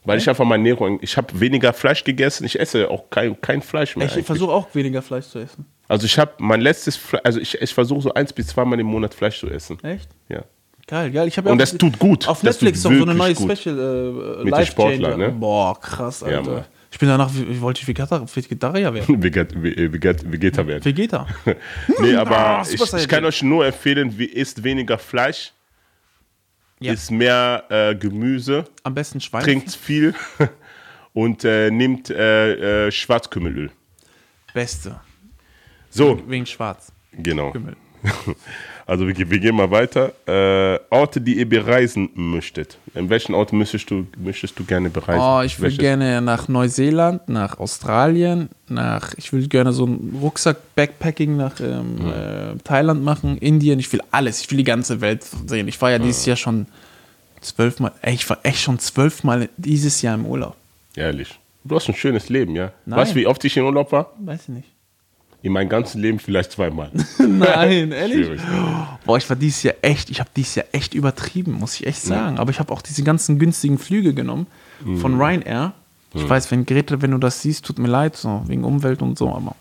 [0.06, 3.60] Weil ich einfach meine Ernährung, ich habe weniger Fleisch gegessen, ich esse auch kein, kein
[3.60, 4.08] Fleisch mehr.
[4.16, 5.66] ich versuche auch weniger Fleisch zu essen.
[5.88, 8.86] Also ich habe mein letztes, Fle also ich, ich versuche so eins bis zweimal im
[8.86, 9.78] Monat Fleisch zu essen.
[9.84, 10.08] Echt?
[10.30, 10.42] Ja.
[10.86, 11.28] Geil, geil.
[11.28, 12.26] Ich hab ja Und das tut gut.
[12.28, 13.58] Auf Das Netflix auch so eine neue gut.
[13.58, 15.16] Special äh, den Life Sportlern, Changer.
[15.28, 15.32] ne?
[15.32, 16.50] Boah, krass, Ja, Alter.
[16.50, 16.64] Mann.
[16.92, 19.22] ich bin danach, wie- wollte ich Vegetar Vegetarier werden.
[19.22, 20.84] Veget, Ve- Veget, Vegeta werden.
[20.84, 21.26] Vegeta.
[22.00, 25.52] Nee, aber Ah, ich, ich kann euch nur empfehlen, wie isst weniger Fleisch,
[26.84, 26.92] Ja.
[26.92, 29.42] isst mehr äh, Gemüse, Am besten Schwein.
[29.44, 30.14] trinkt viel
[31.12, 33.70] und äh, nimmt äh, äh, Schwarzkümmelöl.
[34.52, 35.00] Beste.
[35.90, 36.92] So, Wegen Schwarz.
[37.12, 37.52] genau.
[37.52, 37.76] Kümmel.
[38.86, 40.12] Also wir, wir gehen mal weiter.
[40.26, 42.76] Äh, Orte, die ihr bereisen möchtet.
[42.94, 45.20] In welchen Ort möchtest du, möchtest du gerne bereisen?
[45.20, 45.78] Oh, ich Welches?
[45.78, 52.58] gerne nach Neuseeland, nach Australien, nach, ich würde gerne so ein Rucksack-Backpacking nach ähm, äh,
[52.62, 53.78] Thailand machen, Indien.
[53.78, 55.66] Ich will alles, ich will die ganze Welt sehen.
[55.68, 56.66] Ich war ja dieses Jahr schon
[57.40, 60.56] zwölfmal, ey, ich war echt schon zwölfmal dieses Jahr im Urlaub.
[60.94, 61.38] Ehrlich.
[61.64, 62.73] Du hast ein schönes Leben, ja?
[62.84, 63.00] Nein.
[63.00, 64.12] Weißt du, wie oft ich in Urlaub war?
[64.18, 64.74] Weiß ich nicht.
[65.45, 66.91] In meinem ganzen Leben vielleicht zweimal.
[67.19, 68.25] Nein, ehrlich?
[68.26, 68.41] Schwierig.
[69.04, 72.00] Boah, ich war dieses Jahr echt, ich habe dieses Jahr echt übertrieben, muss ich echt
[72.00, 72.39] sagen.
[72.39, 74.47] Aber ich habe auch diese ganzen günstigen Flüge genommen
[75.00, 75.75] von Ryanair.
[76.15, 79.19] Ich weiß, wenn Greta, wenn du das siehst, tut mir leid, so wegen Umwelt und
[79.19, 79.54] so, aber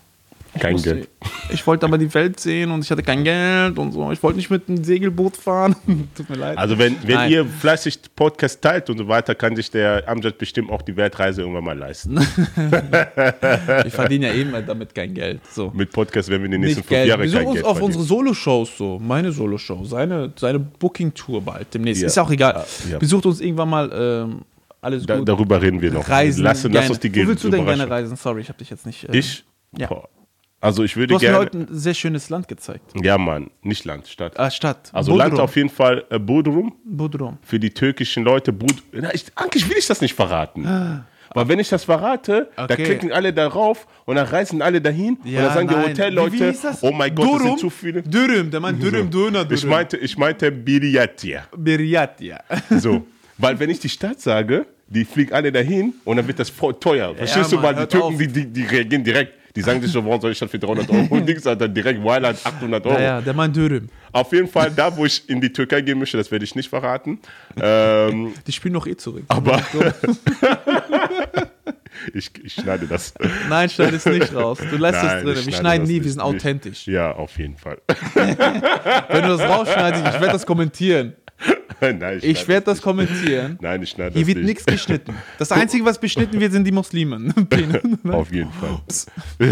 [0.60, 1.08] Kein musste- Geld.
[1.50, 4.10] Ich wollte aber die Welt sehen und ich hatte kein Geld und so.
[4.12, 5.74] Ich wollte nicht mit einem Segelboot fahren.
[6.16, 6.58] tut mir leid.
[6.58, 7.30] Also wenn, wenn Nein.
[7.32, 11.42] ihr fleißig Podcast teilt und so weiter, kann sich der Amjad bestimmt auch die Weltreise
[11.42, 12.18] irgendwann mal leisten.
[13.86, 15.40] ich verdiene ja eben damit kein Geld.
[15.50, 15.70] So.
[15.74, 17.08] Mit Podcast werden wir in den nächsten Nicht fünf Geld.
[17.08, 17.86] Jahren Besuch kein uns Geld auf verdienen.
[17.98, 18.98] unsere Solo-Shows so.
[19.02, 19.84] Meine Solo-Show.
[19.84, 22.02] Seine, seine Booking-Tour bald demnächst.
[22.02, 22.06] Ja.
[22.08, 22.64] Ist ja auch egal.
[22.86, 22.98] Ja, ja.
[22.98, 23.90] Besucht uns irgendwann mal.
[23.92, 24.42] Ähm,
[24.80, 25.28] alles Da, gut.
[25.28, 26.06] darüber reden wir noch.
[26.08, 26.42] Reisen.
[26.44, 28.16] Lass, lass uns die Wo willst du denn gerne reisen?
[28.16, 29.08] Sorry, ich habe dich jetzt nicht.
[29.08, 29.44] äh, Ich?
[29.76, 29.86] Ja.
[29.86, 30.08] Boah.
[30.64, 31.38] Also ich würde Du hast mir gerne.
[31.44, 32.92] heute ein sehr schönes Land gezeigt.
[33.02, 34.38] ja, Mann, nicht Land, Stadt.
[34.40, 34.90] Ah, Stadt.
[34.92, 35.28] also Bodrum.
[35.28, 36.74] Land auf jeden Fall äh, Bodrum.
[36.84, 37.38] Bodrum.
[37.42, 38.52] Für die türkischen Leute.
[38.52, 41.04] Bud Na, ich, eigentlich will ich das nicht verraten.
[41.34, 42.82] Weil wenn ich das verrate, dann Okay.
[42.84, 45.90] klicken alle darauf und dann reisen alle dahin und dann sagen die nein.
[45.90, 46.82] Hotelleute, hieß das?
[46.82, 47.46] oh mein Gott, das Durum?
[47.48, 48.02] sind zu viele.
[48.02, 49.54] Dürüm, der meint Dürüm, Döner, Dürüm.
[49.58, 51.42] Ich meinte, ich meinte Biriatia.
[51.56, 52.40] Biriatia.
[52.78, 53.04] So.
[53.36, 56.74] Weil wenn ich die Stadt sage, die fliegen alle dahin und dann wird das voll
[56.74, 57.14] teuer.
[57.16, 57.56] Verstehst du?
[57.56, 58.18] Mann, Weil die Türken, auf.
[58.18, 59.32] die, die, die reagieren direkt.
[59.56, 61.06] Die sagen sich so, warum soll ich das für 300 Euro?
[61.10, 62.94] Und nix, dann direkt Weiland 800 Euro.
[62.96, 63.88] Ja, ja, der meint Dürüm.
[64.10, 66.68] Auf jeden Fall, da wo ich in die Türkei gehen möchte, das werde ich nicht
[66.68, 67.20] verraten.
[67.60, 69.24] Ähm, Die spielen noch eh zurück.
[69.28, 69.62] aber
[72.14, 73.14] ich, ich schneide das.
[73.48, 74.58] Nein, schneid es nicht raus.
[74.58, 75.32] Du lässt Nein, es drin.
[75.32, 76.34] ich Wir schneide schneiden nie, nicht, wir sind nicht.
[76.34, 76.86] authentisch.
[76.86, 77.78] Ja, auf jeden Fall.
[78.14, 81.14] Wenn du das rausschneidest, ich werde das kommentieren.
[81.80, 82.82] Nein, Ich schneide werde das nicht.
[82.84, 83.58] kommentieren.
[83.60, 84.46] Nein, ich schneide Hier das wird nicht.
[84.46, 85.14] nichts geschnitten.
[85.38, 87.32] Das Einzige, was beschnitten wird, sind die Muslimen.
[88.10, 88.80] Auf jeden Fall.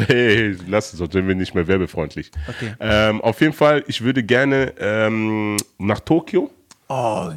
[0.06, 2.30] Hey, lass es, sonst sind wir nicht mehr werbefreundlich.
[2.48, 2.74] Okay.
[2.80, 6.50] Ähm, auf jeden Fall, ich würde gerne ähm, nach Tokio,
[6.88, 7.30] oh,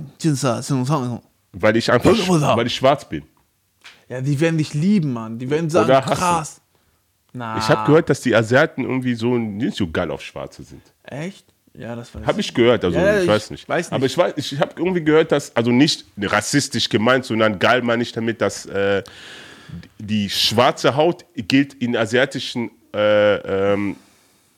[1.54, 2.12] weil ich einfach,
[2.58, 3.24] weil ich schwarz bin.
[4.10, 5.39] Ja, die werden dich lieben, Mann.
[5.39, 6.62] Die werden sagen, krass.
[7.34, 10.82] Na, Ich habe gehört, dass die Asiaten irgendwie so nicht so geil auf Schwarze sind.
[11.04, 11.45] Echt?
[11.78, 13.68] Ja, das weiß Habe ich gehört, also Ja, ich, ich weiß nicht.
[13.68, 13.94] weiß nicht.
[13.94, 18.02] Aber ich weiß, ich habe irgendwie gehört, dass, also nicht rassistisch gemeint, sondern geil meine
[18.04, 19.04] ich damit, dass äh,
[19.98, 23.98] die schwarze Haut gilt in asiatischen äh, ähm,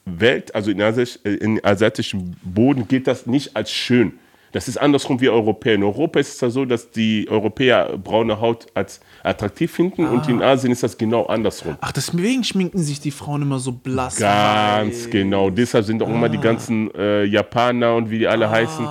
[0.06, 4.20] Welt, also in, äh, in asiatischen Boden gilt das nicht als schön.
[4.52, 5.76] Das ist andersrum wie Europäer.
[5.76, 10.28] In Europa ist es ja so, dass die Europäer braune Haut als attraktiv finden und
[10.30, 11.78] in Asien ist das genau andersrum.
[11.82, 14.18] Ach, deswegen schminken sich die Frauen immer so blass.
[14.18, 15.10] Ganz weiß.
[15.10, 15.50] genau.
[15.50, 18.86] Deshalb sind auch immer die ganzen äh, Japaner und wie die alle heißen,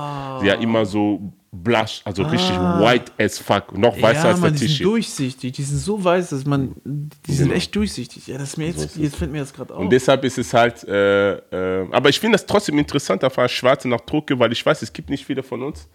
[0.45, 3.77] ja immer so blush, also richtig white as fuck.
[3.77, 4.79] Noch weißer ja, als man, der die Tisch.
[4.79, 5.53] sind durchsichtig.
[5.53, 6.75] Die sind so weiß, dass man.
[6.85, 8.27] Die sind echt durchsichtig.
[8.27, 9.81] Ja, das ist mir jetzt, jetzt fällt mir das gerade auf.
[9.81, 13.49] Und deshalb ist es halt, äh, äh, aber ich finde das trotzdem interessant, auf eine
[13.49, 15.89] Schwarze nach Drucke, weil ich weiß, es gibt nicht viele von uns.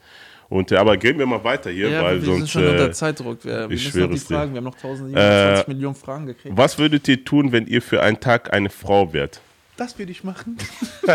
[0.49, 2.37] Und, äh, aber gehen wir mal weiter hier, ja, weil wir sonst.
[2.39, 3.45] sind schon unter Äh, Zeitdruck.
[3.45, 4.17] Wir, wir ich müssen die.
[4.17, 4.51] Fragen.
[4.53, 6.57] Wir haben noch 1720 Millionen Fragen gekriegt.
[6.57, 9.39] was würdet ihr tun, wenn ihr für einen Tag eine Frau wärt?
[9.77, 10.57] Das würde ich machen.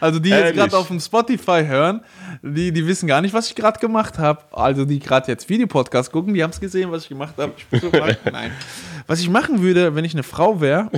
[0.00, 2.02] also die jetzt gerade auf dem Spotify hören,
[2.42, 4.42] die, die wissen gar nicht, was ich gerade gemacht habe.
[4.52, 7.52] Also die gerade jetzt Videopodcast gucken, die haben es gesehen, was ich gemacht habe.
[7.56, 7.90] Ich bin so
[8.30, 8.52] Nein.
[9.06, 10.90] Was ich machen würde, wenn ich eine Frau wäre.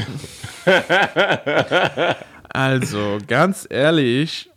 [2.49, 4.51] also ganz ehrlich.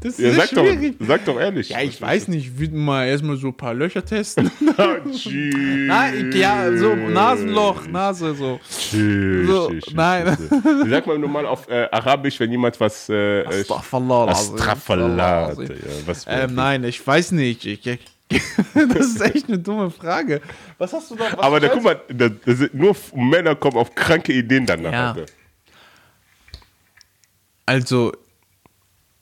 [0.00, 0.96] Das ist Ja, sehr sag, doch, schwierig.
[1.00, 1.68] sag doch ehrlich.
[1.68, 4.50] Ja, ich weiß nicht, ich würde mal erstmal so ein paar Löcher testen.
[5.12, 5.54] Tschüss.
[5.86, 8.58] Nein, ja, so Nasenloch, Nase, so.
[8.66, 9.46] Tschüss.
[9.46, 10.36] So, tschüss, nein.
[10.36, 10.50] tschüss.
[10.84, 13.08] Wie sagt man normal auf äh, Arabisch, wenn jemand was.
[13.10, 13.46] Äh, äh.
[13.46, 14.28] Astrafallah.
[14.28, 15.56] Astaghfirullah Ja,
[16.06, 17.66] was Ähm, nein, ich weiß nicht.
[17.66, 18.00] Ich, ich,
[18.74, 20.40] das ist echt eine dumme Frage.
[20.78, 21.24] Was hast du da?
[21.38, 24.92] Aber da, guck mal, da, da nur Männer kommen auf kranke Ideen danach.
[24.92, 25.08] Ja.
[25.10, 25.26] Alter.
[27.66, 28.12] Also,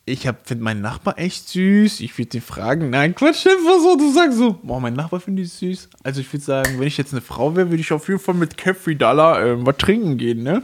[0.08, 2.00] ich finde meinen Nachbar echt süß.
[2.00, 3.96] Ich würde ihn fragen, nein, Quatsch, einfach so.
[3.96, 5.88] Du sagst so, boah, mein Nachbar finde ich süß.
[6.02, 8.34] Also, ich würde sagen, wenn ich jetzt eine Frau wäre, würde ich auf jeden Fall
[8.34, 10.62] mit Caffrey Dollar ähm, was trinken gehen, ne?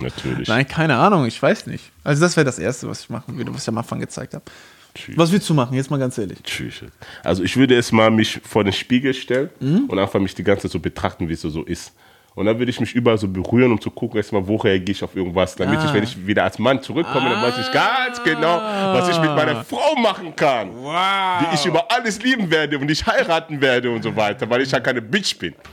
[0.00, 0.48] Natürlich.
[0.48, 1.90] Nein, keine Ahnung, ich weiß nicht.
[2.04, 4.44] Also, das wäre das Erste, was ich machen würde, was ich am Anfang gezeigt habe.
[4.94, 5.16] Tschüss.
[5.16, 5.74] Was willst du machen?
[5.74, 6.38] Jetzt mal ganz ehrlich.
[6.42, 6.82] Tschüss.
[7.24, 9.84] Also ich würde erstmal mich vor den Spiegel stellen Mhm.
[9.88, 11.92] und einfach mich die ganze Zeit so betrachten, wie es so ist.
[12.34, 15.04] Und dann würde ich mich überall so berühren, um zu gucken, erstmal, wo reagiere ich
[15.04, 15.84] auf irgendwas, damit Ah.
[15.86, 19.30] ich, wenn ich wieder als Mann zurückkomme, dann weiß ich ganz genau, was ich mit
[19.34, 20.70] meiner Frau machen kann.
[20.74, 21.42] Wow.
[21.50, 24.70] Die ich über alles lieben werde und ich heiraten werde und so weiter, weil ich
[24.70, 25.54] ja keine Bitch bin.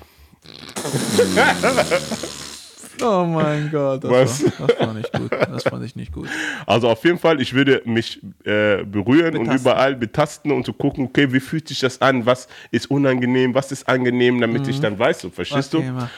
[3.01, 4.43] Oh mein Gott, das, Was?
[4.59, 5.31] War, das war nicht gut.
[5.31, 6.27] Das fand ich nicht gut.
[6.65, 9.61] Also auf jeden Fall, ich würde mich äh, berühren und Betasten.
[9.61, 13.71] überall betasten und zu gucken, okay, wie fühlt sich das an, was ist unangenehm, was
[13.71, 15.93] ist angenehm, damit ich dann weiß, so, verstehst Okay, du?
[15.93, 16.09] mach.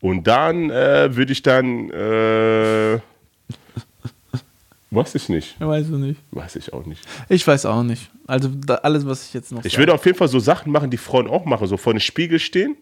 [0.00, 2.98] Und dann äh, würde ich dann, äh,
[4.90, 6.20] weiß ich nicht, Ja, weiß ich nicht.
[6.30, 7.02] weiß ich auch nicht.
[7.28, 8.10] Ich weiß auch nicht.
[8.26, 9.82] Also da, alles, was ich jetzt noch Ich sage.
[9.82, 12.38] würde auf jeden Fall so Sachen machen, die Frauen auch machen, so vor dem Spiegel
[12.38, 12.76] stehen,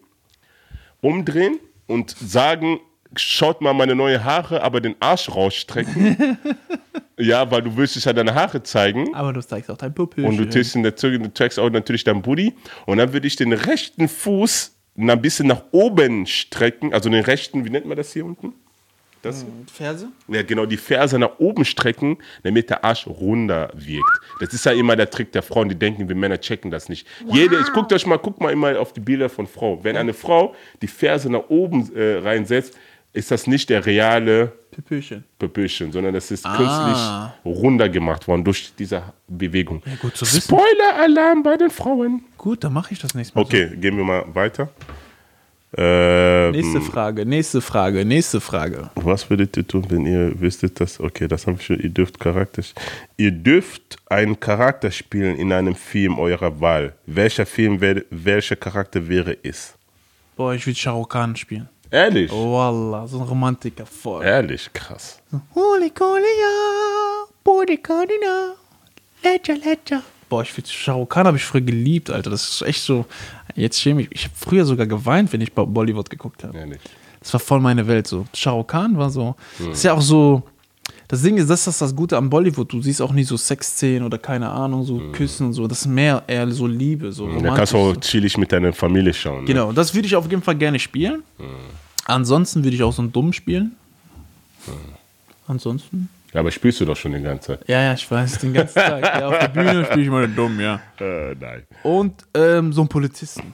[1.01, 2.79] umdrehen und sagen,
[3.15, 6.37] schaut mal meine neue Haare, aber den Arsch rausstrecken.
[7.17, 9.13] ja, weil du willst dich ja deine Haare zeigen.
[9.13, 10.25] Aber du zeigst auch dein Puppel.
[10.25, 12.53] Und du in der, du trägst auch natürlich dein Booty.
[12.85, 16.93] Und dann würde ich den rechten Fuß ein bisschen nach oben strecken.
[16.93, 18.53] Also den rechten, wie nennt man das hier unten?
[19.21, 19.45] Das?
[19.73, 20.07] Ferse?
[20.29, 24.19] Ja, genau, die Ferse nach oben strecken, damit der Arsch runder wirkt.
[24.39, 27.05] Das ist ja immer der Trick der Frauen, die denken, wir Männer checken das nicht.
[27.27, 29.83] Jede, ich guckt euch mal, guck mal immer auf die Bilder von Frauen.
[29.83, 32.77] Wenn eine Frau die Ferse nach oben äh, reinsetzt,
[33.11, 35.23] ist das nicht der reale Püppelchen.
[35.37, 36.55] Pöpöchen, sondern das ist Ah.
[37.43, 39.81] künstlich runder gemacht worden durch diese Bewegung.
[39.85, 40.41] Ja, gut zu wissen.
[40.41, 42.23] Spoiler-Alarm bei den Frauen.
[42.37, 43.41] Gut, dann mache ich das nächste Mal.
[43.43, 44.69] Okay, gehen wir mal weiter.
[45.77, 46.59] Ähm, So.
[46.59, 48.89] Nächste Frage, nächste Frage, nächste Frage.
[48.95, 52.19] Was würdet ihr tun, wenn ihr wüsstet, dass, okay, das haben wir schon, ihr dürft
[52.19, 52.63] Charakter,
[53.17, 56.95] ihr dürft einen Charakter spielen in einem Film eurer Wahl.
[57.05, 59.75] Welcher Film, welcher Charakter wäre es?
[60.35, 61.69] Boah, ich Shah Rukh Khan spielen.
[61.91, 62.31] Ehrlich?
[62.31, 62.53] Oh.
[62.53, 64.23] Wallah, so ein Romantiker voll.
[64.23, 65.21] Ehrlich, krass.
[65.55, 68.53] Holy Kolia, Body Kardina,
[69.23, 70.01] Ledger, Ledger.
[70.29, 72.29] Boah, ich will Shah Rukh Khan habe ich früher geliebt, Alter.
[72.29, 73.05] Das ist echt so.
[73.55, 74.09] Jetzt schäme ich.
[74.11, 76.55] Ich habe früher sogar geweint, wenn ich Bo- Bollywood geguckt habe.
[76.57, 76.79] Ehrlich.
[77.19, 78.25] Das war voll meine Welt so.
[78.35, 79.35] Shah Rukh Khan war so.
[79.57, 80.43] Das ist ja auch so.
[81.11, 82.71] Das Ding ist, das ist das Gute am Bollywood.
[82.71, 85.67] Du siehst auch nicht so Sexszenen oder keine Ahnung, so Küssen und so.
[85.67, 87.57] Das ist mehr eher so Liebe, so Da romantisch.
[87.57, 89.39] kannst du auch chillig mit deiner Familie schauen.
[89.41, 89.45] Ne?
[89.47, 91.23] Genau, das würde ich auf jeden Fall gerne spielen.
[92.05, 93.75] Ansonsten würde ich auch so einen Dumm spielen.
[95.47, 96.09] Ansonsten?
[96.31, 97.67] Ja, aber spielst du doch schon die ganze Zeit.
[97.67, 99.01] Ja, ja, ich weiß, den ganzen Tag.
[99.19, 100.79] Ja, auf der Bühne spiele ich mal den Dumm, ja.
[100.99, 101.63] Äh, nein.
[101.81, 103.53] Und ähm, so einen Polizisten.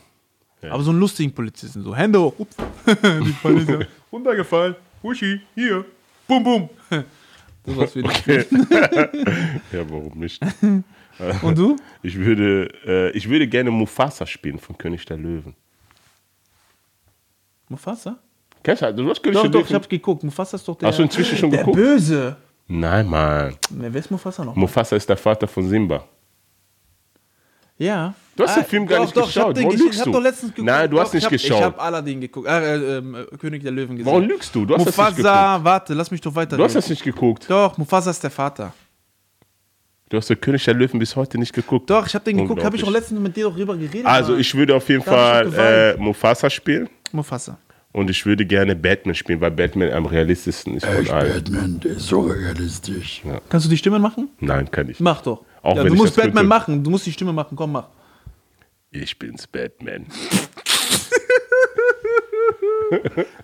[0.70, 1.84] Aber so einen lustigen Polizisten.
[1.84, 2.34] So, Hände hoch.
[2.38, 2.56] Ups.
[2.86, 3.88] Die Polizei.
[4.12, 4.76] Runtergefallen.
[5.02, 5.86] Huschi, hier.
[6.28, 6.70] Bum, bum.
[7.66, 8.28] So was würde ich.
[9.72, 10.42] Ja, warum nicht?
[11.42, 11.76] Und du?
[12.04, 15.56] Ich würde, äh, ich würde gerne Mufasa spielen von König der Löwen.
[17.70, 18.18] Mufasa?
[18.62, 19.68] Kennst du, du hast König Doch, der doch, Löwen?
[19.70, 20.24] ich hab's geguckt.
[20.24, 20.90] Mufasa ist doch der.
[20.90, 21.78] Hast du inzwischen schon der geguckt?
[21.78, 22.38] Böse.
[22.68, 23.56] Nein, Mann.
[23.70, 24.56] Wer ist Mufasa noch?
[24.56, 26.04] Mufasa ist der Vater von Simba.
[27.78, 28.14] Ja.
[28.36, 29.58] Du hast den Film gar nicht doch, geschaut.
[29.58, 30.12] Ich hab, lügst ich hab du?
[30.12, 30.66] doch letztens geguckt.
[30.66, 31.58] Nein, du hast Doch, nicht ich hab, geschaut.
[31.58, 32.48] Ich habe Aladdin geguckt.
[32.48, 34.12] Äh, äh, ähm, König der Löwen gesehen.
[34.12, 34.66] Warum lügst du?
[34.66, 35.20] Du hast das nicht geguckt.
[35.20, 36.58] Mufasa, warte, lass mich doch weiter.
[36.58, 37.46] Du hast das nicht geguckt.
[37.50, 38.74] Doch, Mufasa ist der Vater.
[40.10, 41.90] Du hast den König der Löwen bis heute nicht geguckt.
[41.90, 44.06] Doch, ich habe den geguckt, habe ich auch letztens mit dir darüber geredet.
[44.06, 47.58] Also ich würde auf jeden hab Fall doch äh, Mufasa spielen Mufasa.
[47.92, 51.34] und ich würde gerne Batman spielen, weil Batman am realistischsten ist von Echt, allen.
[51.34, 53.24] Batman, der ist so realistisch.
[53.50, 54.30] Kannst du die Stimme machen?
[54.40, 55.00] Nein, kann ich.
[55.00, 55.44] Mach doch.
[55.66, 56.48] Auch ja, wenn du musst das Batman könnte.
[56.48, 56.84] machen.
[56.84, 57.56] Du musst die Stimme machen.
[57.56, 57.88] Komm, mach.
[58.92, 60.06] Ich bin's Batman.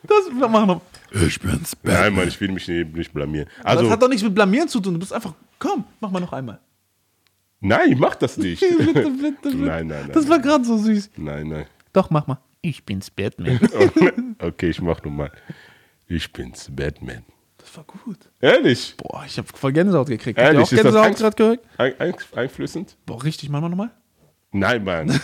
[0.04, 0.82] Das mach noch.
[1.12, 2.02] Ich bin's, Batman.
[2.04, 3.48] Nein, Mann, ich will mich nicht, nicht blamieren.
[3.58, 4.94] das Also, hat doch nichts mit Blamieren zu tun.
[4.94, 5.34] Du bist einfach.
[5.60, 6.60] Komm, mach mal noch einmal.
[7.60, 8.60] nein, ich mach das nicht.
[8.62, 9.50] bitte, bitte, bitte.
[9.58, 10.12] Nein, nein, nein.
[10.14, 11.12] Das war gerade so süß.
[11.18, 11.66] Nein, nein.
[11.92, 12.38] Doch, mach mal.
[12.62, 13.60] Ich bin's Batman.
[14.40, 15.32] Okay, ich mach nochmal.
[16.08, 17.24] Ich bin's Batman.
[17.62, 18.18] Das war gut.
[18.40, 18.96] Ehrlich?
[18.98, 20.38] Boah, ich habe voll Gänsehaut gekriegt.
[20.40, 21.60] Habt ihr Ehrlich, auch ist das Gänsehaut Angst- gerade gehört?
[21.78, 22.98] Ein, ein, einflößend?
[23.06, 23.50] Boah, richtig.
[23.50, 23.92] Machen wir nochmal.
[24.52, 25.10] Nein, Mann.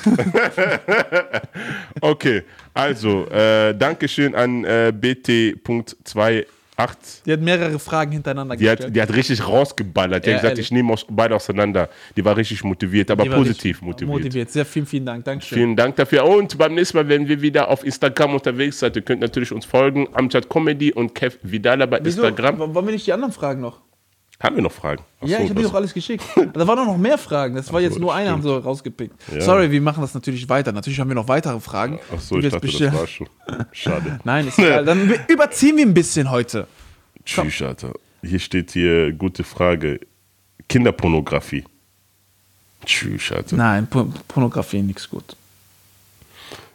[2.01, 4.93] okay, also, äh, Dankeschön an äh,
[6.77, 7.23] BT.28.
[7.25, 8.95] Die hat mehrere Fragen hintereinander Die hat, gestellt.
[8.95, 10.25] die hat richtig rausgeballert.
[10.25, 10.65] Die Ja, hat gesagt, ehrlich.
[10.67, 11.89] ich nehme beide auseinander.
[12.15, 14.17] Die war richtig motiviert, aber positiv motiviert.
[14.19, 14.51] Motiviert.
[14.51, 15.25] Sehr vielen, vielen Dank.
[15.25, 15.57] Dankeschön.
[15.57, 16.25] Vielen Dank dafür.
[16.25, 19.65] Und beim nächsten Mal, wenn wir wieder auf Instagram unterwegs seid, ihr könnt natürlich uns
[19.65, 20.07] folgen.
[20.13, 22.23] Amjad Comedy und Kev Vidala bei Wieso?
[22.23, 22.59] Instagram.
[22.59, 23.81] Wollen wir nicht die anderen Fragen noch?
[24.39, 25.03] Haben wir noch Fragen?
[25.19, 26.23] Ach ja, so, ich habe das- doch alles geschickt.
[26.53, 27.55] Da waren doch noch mehr Fragen.
[27.55, 29.15] Das war Ach so, jetzt nur eine, haben sie rausgepickt.
[29.33, 29.41] Ja.
[29.41, 30.71] Sorry, wir machen das natürlich weiter.
[30.71, 31.99] Natürlich haben wir noch weitere Fragen.
[32.15, 33.27] Ach so, die wir ich dachte, das war schon.
[33.71, 34.19] Schade.
[34.23, 34.85] Nein, ist egal.
[34.85, 36.67] Dann überziehen wir ein bisschen heute.
[37.25, 37.93] Tschüss, Alter.
[38.23, 39.99] Hier steht hier, gute Frage.
[40.69, 41.63] Kinderpornografie.
[42.85, 43.55] Tschüss, Alter.
[43.55, 45.35] Nein, Por- Pornografie nichts gut.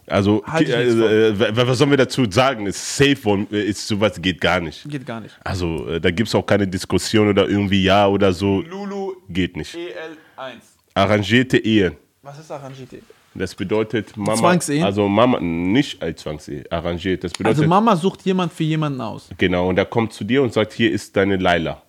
[0.07, 2.65] Also, Halt äh, äh, was sollen wir dazu sagen?
[2.65, 4.87] Ist safe, und, ist sowas geht gar nicht.
[4.89, 5.37] Geht gar nicht.
[5.43, 8.61] Also, äh, da gibt es auch keine Diskussion oder irgendwie ja oder so.
[8.61, 9.73] Lulu Geht nicht.
[9.73, 10.59] EL1.
[10.93, 11.95] Arrangierte Ehe.
[12.21, 12.99] Was ist arrangierte?
[13.35, 14.35] Das bedeutet Mama.
[14.35, 14.83] Zwangsehen?
[14.83, 17.23] Also Mama, nicht als Zwangsehe, arrangiert.
[17.23, 19.29] Das bedeutet, Also Mama sucht jemand für jemanden aus.
[19.37, 21.81] genau, und er kommt zu dir und sagt, hier ist deine Laila.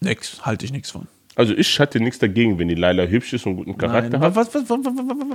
[0.00, 1.06] Nix, halte ich nichts von.
[1.38, 4.22] Also ich hatte nichts dagegen, wenn die Laila hübsch ist und guten Charakter Nein.
[4.22, 4.34] hat.
[4.34, 4.78] Was, was, was,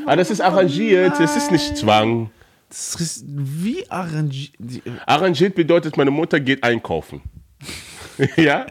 [0.05, 2.29] Aber das ist arrangiert, das ist nicht Zwang.
[2.67, 4.51] das ist wie arrangiert.
[5.05, 7.21] Arrangiert bedeutet, meine Mutter geht einkaufen.
[8.35, 8.65] ja?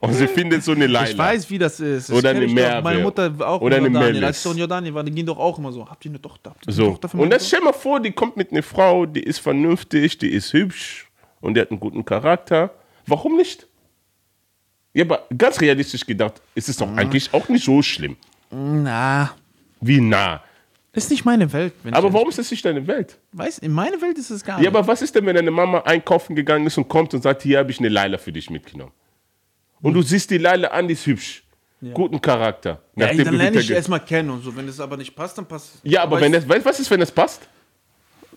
[0.00, 1.08] Und sie findet so eine Laila.
[1.08, 2.10] Ich weiß, wie das ist.
[2.10, 2.46] Das Oder eine.
[2.46, 2.82] Merve.
[2.82, 4.24] Meine Mutter auch Oder in eine Jordanien.
[4.24, 5.88] Als ich in Jordanien war, die gehen doch auch immer so.
[5.88, 6.50] Habt ihr eine Tochter?
[6.50, 6.90] Habt ihr eine So.
[6.90, 10.18] Tochter für Und das stell mal vor, die kommt mit einer Frau, die ist vernünftig,
[10.18, 11.08] die ist hübsch
[11.40, 12.70] und die hat einen guten Charakter.
[13.06, 13.66] Warum nicht?
[14.96, 16.98] Ja, aber ganz realistisch gedacht, ist es doch Mhm.
[16.98, 18.16] eigentlich auch nicht so schlimm.
[18.50, 19.32] Na,
[19.80, 20.42] Wie nah.
[20.94, 21.74] ist nicht meine Welt.
[21.90, 23.18] Aber warum ist das nicht deine Welt?
[23.32, 24.68] Weiß, in meine Welt ist es gar Ja, nicht.
[24.74, 27.58] aber was ist denn, wenn deine Mama einkaufen gegangen ist und kommt und sagt, hier
[27.58, 28.92] habe ich eine Leila für dich mitgenommen?
[29.82, 31.42] Und du siehst die Leila an, die ist hübsch.
[31.92, 32.80] Guten Charakter.
[32.96, 34.56] ja, dann lerne ich erstmal kennen und so.
[34.56, 37.00] Wenn es aber nicht passt, dann passt Ja, aber wenn das, weißt was ist, wenn
[37.00, 37.42] das passt?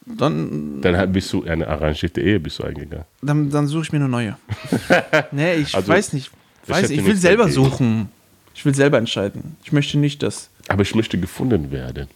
[0.06, 3.06] dann, Dann bist du eine arrangierte Ehe bist du eingegangen.
[3.22, 4.38] dann, dann suche ich mir eine neue.
[5.32, 6.30] nee, ich Also, weiß nicht.
[6.70, 7.64] Ich Weiß, ich will selber dagegen.
[7.66, 8.10] suchen.
[8.56, 9.56] Ich will selber entscheiden.
[9.64, 10.50] Ich möchte nicht, dass.
[10.68, 12.08] Aber ich möchte gefunden werden.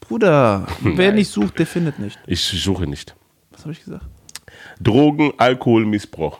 [0.00, 2.18] Bruder, wer nicht sucht, der findet nicht.
[2.26, 3.14] Ich suche nicht.
[3.50, 4.04] Was habe ich gesagt?
[4.80, 6.38] Drogen, Alkohol, Missbrauch.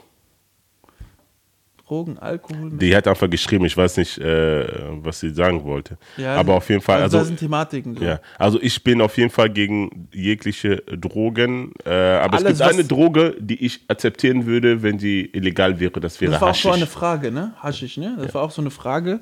[1.87, 2.71] Drogen, Alkohol.
[2.73, 4.67] Die hat einfach geschrieben, ich weiß nicht, äh,
[5.05, 5.97] was sie sagen wollte.
[6.17, 7.97] Ja, Aber auf jeden Fall, also, also, da sind Thematiken.
[7.97, 8.05] So.
[8.05, 11.73] ja, also ich bin auf jeden Fall gegen jegliche Drogen.
[11.85, 16.01] Äh, aber Alles, es gibt eine Droge, die ich akzeptieren würde, wenn sie illegal wäre.
[16.01, 16.83] Das wäre Das war auch so Haschisch.
[16.83, 17.55] eine Frage, ne?
[17.63, 18.17] Haschisch, ne?
[18.21, 19.21] Das war auch so eine Frage.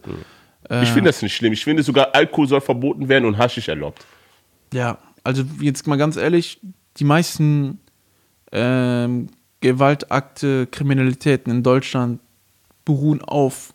[0.83, 1.53] ich finde das nicht schlimm.
[1.53, 4.07] Ich finde sogar Alkohol soll verboten werden und Haschisch erlaubt.
[4.73, 6.61] Ja, also jetzt mal ganz ehrlich,
[6.97, 7.79] die meisten
[8.53, 9.29] ähm,
[9.61, 12.21] Gewaltakte, Kriminalitäten in Deutschland
[12.85, 13.75] beruhen auf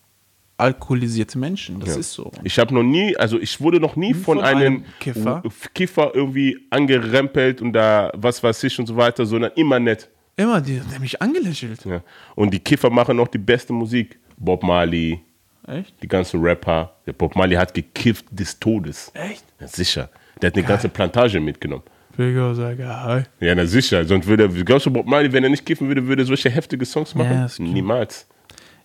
[0.58, 1.80] alkoholisierte Menschen.
[1.80, 2.32] Das ist so.
[2.44, 5.42] Ich habe noch nie, also ich wurde noch nie von, von einem, Kiffer?
[5.74, 10.10] Kiffer irgendwie angerempelt und da was weiß ich und so weiter, sondern immer nett.
[10.36, 11.86] Immer, die haben mich angelächelt.
[11.86, 12.02] Ja.
[12.36, 14.20] Und die Kiffer machen noch die beste Musik.
[14.38, 15.20] Bob Marley,
[15.68, 16.02] Echt?
[16.02, 16.94] die ganzen Rapper.
[17.06, 19.12] Der Bob Marley hat gekifft des Todes.
[19.14, 19.44] Echt?
[19.60, 20.10] Ja, sicher.
[20.42, 21.84] Der hat eine ganze Plantage mitgenommen.
[22.18, 23.24] Hi.
[23.40, 24.04] Ja, na sicher.
[24.06, 26.86] Sonst würde, glaubst du, Bob Marley, wenn er nicht kiffen würde, würde er solche heftige
[26.86, 27.32] Songs machen?
[27.32, 27.50] Ja.
[27.64, 28.28] Niemals.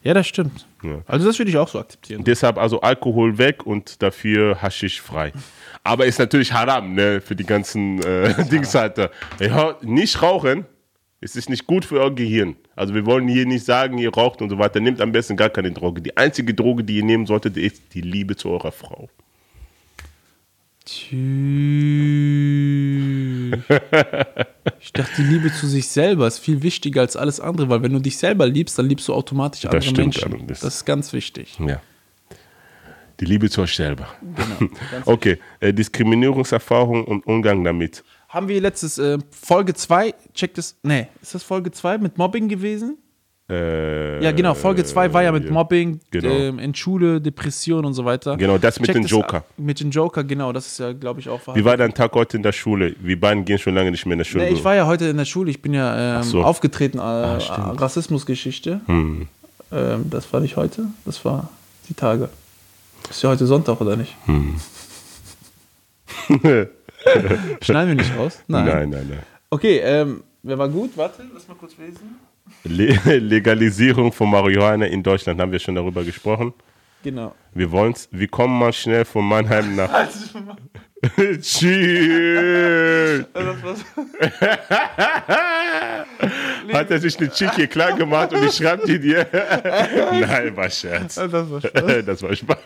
[0.04, 0.66] Ja, das stimmt.
[0.82, 1.00] Ja.
[1.06, 2.22] Also das würde ich auch so akzeptieren.
[2.24, 5.32] Deshalb also Alkohol weg und dafür Haschisch frei.
[5.82, 8.98] Aber ist natürlich haram, ne, für die ganzen äh, Dings halt.
[8.98, 9.08] da.
[9.40, 10.66] Ja, nicht rauchen.
[11.22, 12.56] Es ist nicht gut für euer Gehirn.
[12.76, 14.78] Also wir wollen hier nicht sagen, ihr raucht und so weiter.
[14.78, 16.02] Nehmt am besten gar keine Droge.
[16.02, 19.08] Die einzige Droge, die ihr nehmen solltet, ist die Liebe zu eurer Frau.
[20.84, 21.14] Tschüss.
[24.80, 27.92] Ich dachte, die Liebe zu sich selber ist viel wichtiger als alles andere, weil wenn
[27.92, 30.24] du dich selber liebst, dann liebst du automatisch andere stimmt Menschen.
[30.24, 30.60] allerdings.
[30.60, 31.58] Das ist ganz wichtig.
[31.58, 31.80] Ja.
[33.20, 34.08] Die Liebe zu euch selber.
[34.22, 34.72] Genau.
[35.06, 38.04] Okay, äh, Diskriminierungserfahrung und Umgang damit.
[38.28, 42.48] Haben wir letztes äh, Folge 2, checkt es, nee, ist das Folge 2 mit Mobbing
[42.48, 42.98] gewesen?
[43.50, 45.50] Äh, Ja, genau, Folge 2 war ja mit ja.
[45.52, 46.28] Mobbing, Genau.
[46.30, 48.36] ähm, in Schule, Depression und so weiter.
[48.38, 49.44] Genau, das mit dem Joker.
[49.58, 52.38] Mit dem Joker, genau, das ist ja, glaube ich, auch Wie war dein Tag heute
[52.38, 52.96] in der Schule?
[53.00, 54.44] Wir beiden gehen schon lange nicht mehr in der Schule.
[54.44, 56.40] Nee, ich war ja heute in der Schule, ich bin ja ähm, so.
[56.42, 58.80] Ah, aufgetreten, äh, Rassismusgeschichte.
[58.86, 59.28] Hm.
[59.72, 61.50] Ähm, das war nicht heute, das war
[61.88, 62.30] die Tage.
[63.10, 64.16] Ist ja heute Sonntag, oder nicht?
[64.24, 64.58] Hm.
[67.60, 68.38] Schneiden wir nicht raus?
[68.46, 69.18] nein, nein, nein.
[69.50, 70.96] Okay, ähm, wer war gut?
[70.96, 72.16] Warte, lass mal kurz lesen.
[72.64, 76.52] Le Legalisierung von Marihuana in Deutschland, haben wir schon darüber gesprochen.
[77.02, 77.34] Genau.
[77.52, 80.08] Wir wollen's, wir kommen mal schnell von Mannheim nach.
[81.42, 83.26] Chill!
[86.72, 89.26] Hat er sich eine Chick hier klar gemacht und ich schreib die dir?
[90.12, 91.16] Nein, war Scherz.
[91.16, 92.04] Das war Spaß.
[92.06, 92.58] Das war Spaß.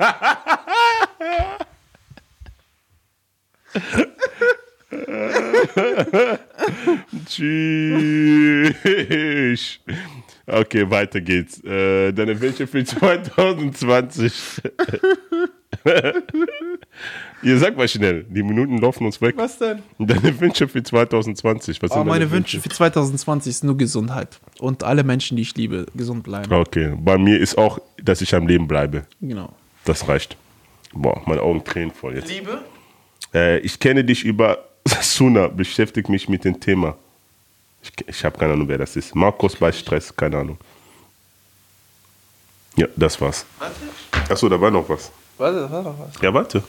[7.27, 8.75] Tschüss.
[10.47, 11.63] Okay, weiter geht's.
[11.65, 14.63] Äh, deine Wünsche für 2020.
[17.43, 19.35] Ihr sagt mal schnell, die Minuten laufen uns weg.
[19.37, 19.83] Was denn?
[19.99, 21.81] Deine Wünsche für 2020.
[21.83, 24.41] Was Oh, sind meine Wünsche für 2020 ist nur Gesundheit.
[24.59, 26.53] Und alle Menschen, die ich liebe, gesund bleiben.
[26.53, 29.05] Okay, bei mir ist auch, dass ich am Leben bleibe.
[29.21, 29.53] Genau.
[29.85, 30.37] Das reicht.
[30.93, 32.31] Boah, meine Augen tränen voll jetzt.
[32.31, 32.63] Liebe?
[33.35, 34.68] Äh, ich kenne dich über
[35.03, 36.97] Suna, beschäftige mich mit dem Thema.
[37.83, 39.15] Ich, ich habe keine Ahnung, wer das ist.
[39.15, 40.59] Markus bei Stress, keine Ahnung.
[42.77, 43.45] Ja, das war's.
[43.59, 45.11] Warte, Achso, da war noch was.
[45.37, 46.21] warte, da war noch was.
[46.23, 46.63] Ja, warte.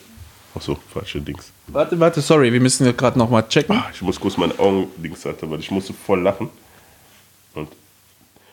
[0.56, 1.52] Achso, falsche Dings.
[1.68, 3.76] Warte, warte, sorry, wir müssen ja gerade nochmal checken.
[3.76, 6.50] Ah, Ich muss kurz meine Augen Dings halten, weil ich musste voll lachen.
[7.54, 7.70] Und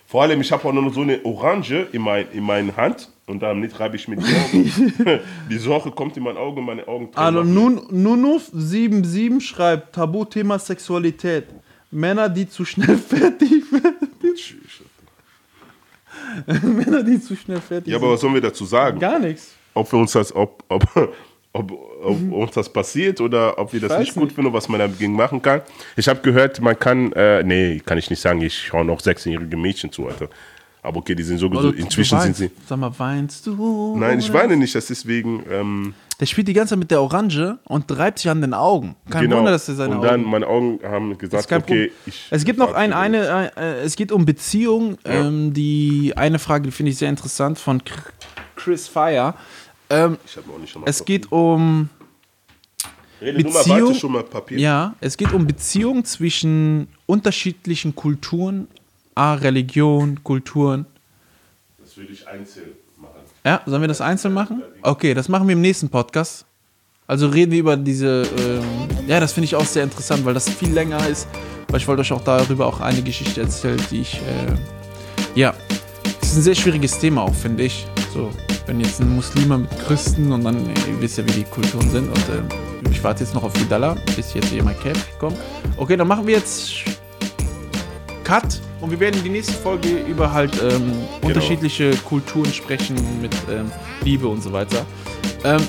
[0.06, 3.42] vor allem, ich habe auch noch so eine Orange in, mein, in meiner Hand und
[3.42, 5.20] damit reibe ich mir die Augen.
[5.50, 11.46] die Sorge kommt in mein Auge und meine Augen Also Nun, Nunuf77 schreibt Tabuthema Sexualität.
[11.90, 14.08] Männer, die zu schnell fertig werden.
[16.76, 19.00] Männer, die zu schnell fertig Ja, aber was sollen wir dazu sagen?
[19.00, 19.08] sind.
[19.08, 19.54] Gar nichts.
[19.74, 20.84] ob wir uns das, ob, ob,
[21.58, 24.34] ob, ob uns das passiert oder ob wir das weiß nicht gut nicht.
[24.34, 25.62] finden was man dagegen machen kann.
[25.96, 29.56] Ich habe gehört, man kann, äh, nee, kann ich nicht sagen, ich schaue noch 16-jährige
[29.56, 30.28] Mädchen zu, Alter.
[30.82, 31.78] Aber okay, die sind so Also, gesund.
[31.80, 32.50] Inzwischen sind sie.
[32.68, 33.96] Sag mal, weinst du?
[33.98, 35.42] Nein, ich weine nicht, das ist wegen.
[35.50, 38.94] Ähm, Der spielt die ganze Zeit mit der Orange und reibt sich an den Augen.
[39.10, 39.38] Kein genau.
[39.38, 40.30] Wunder, dass er seine Und dann, Augen.
[40.30, 42.28] meine Augen haben gesagt, okay, ich.
[42.30, 44.96] Es gibt noch ein, eine, äh, es geht um Beziehung.
[45.04, 48.04] Ähm, die eine Frage, die finde ich sehr interessant von Chr-
[48.54, 49.34] Chris Fire.
[49.90, 50.18] Ähm.
[50.26, 51.88] Ich hab auch nicht schon mal es geht um
[53.20, 54.58] Rede mal Beziehung- weiter, schon mal Papier.
[54.58, 58.68] Ja, es geht um Beziehungen zwischen unterschiedlichen Kulturen,
[59.14, 60.84] A, Religion, Kulturen.
[61.82, 63.14] Das würde ich einzeln machen.
[63.44, 64.62] Ja, sollen wir das einzeln machen?
[64.82, 66.44] Okay, das machen wir im nächsten Podcast.
[67.06, 68.62] Also reden wir über diese, ähm,
[69.06, 71.28] ja, das finde ich auch sehr interessant, weil das viel länger ist.
[71.68, 74.54] Weil ich wollte euch auch darüber auch eine Geschichte erzählen, die ich, äh,
[75.38, 75.54] ja,
[76.20, 77.86] das ist ein sehr schwieriges Thema auch, finde ich.
[78.16, 78.30] So,
[78.64, 81.90] wenn jetzt ein Muslime mit Christen und dann, äh, ihr wisst ja, wie die Kulturen
[81.90, 84.96] sind und äh, ich warte jetzt noch auf die Dollar, bis jetzt hier mein Cap
[85.18, 85.36] kommt.
[85.76, 86.72] Okay, dann machen wir jetzt
[88.24, 93.70] Cut und wir werden die nächste Folge über halt ähm, unterschiedliche Kulturen sprechen mit ähm,
[94.02, 94.86] Liebe und so weiter.
[95.44, 95.60] Ähm,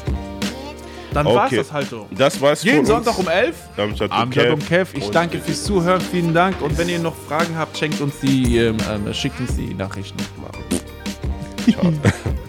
[1.14, 1.58] dann war's Okay.
[1.58, 2.06] das halt so.
[2.12, 3.06] Das war's Jeden von uns.
[3.06, 4.54] Sonntag um 11 Amstatt am Kev.
[4.54, 4.98] um Kev.
[4.98, 6.62] Ich danke fürs Zuhören, vielen Dank.
[6.62, 10.18] Und wenn ihr noch Fragen habt, schenkt uns die, ähm, ähm, schickt uns die Nachrichten.
[11.72, 11.92] Ciao.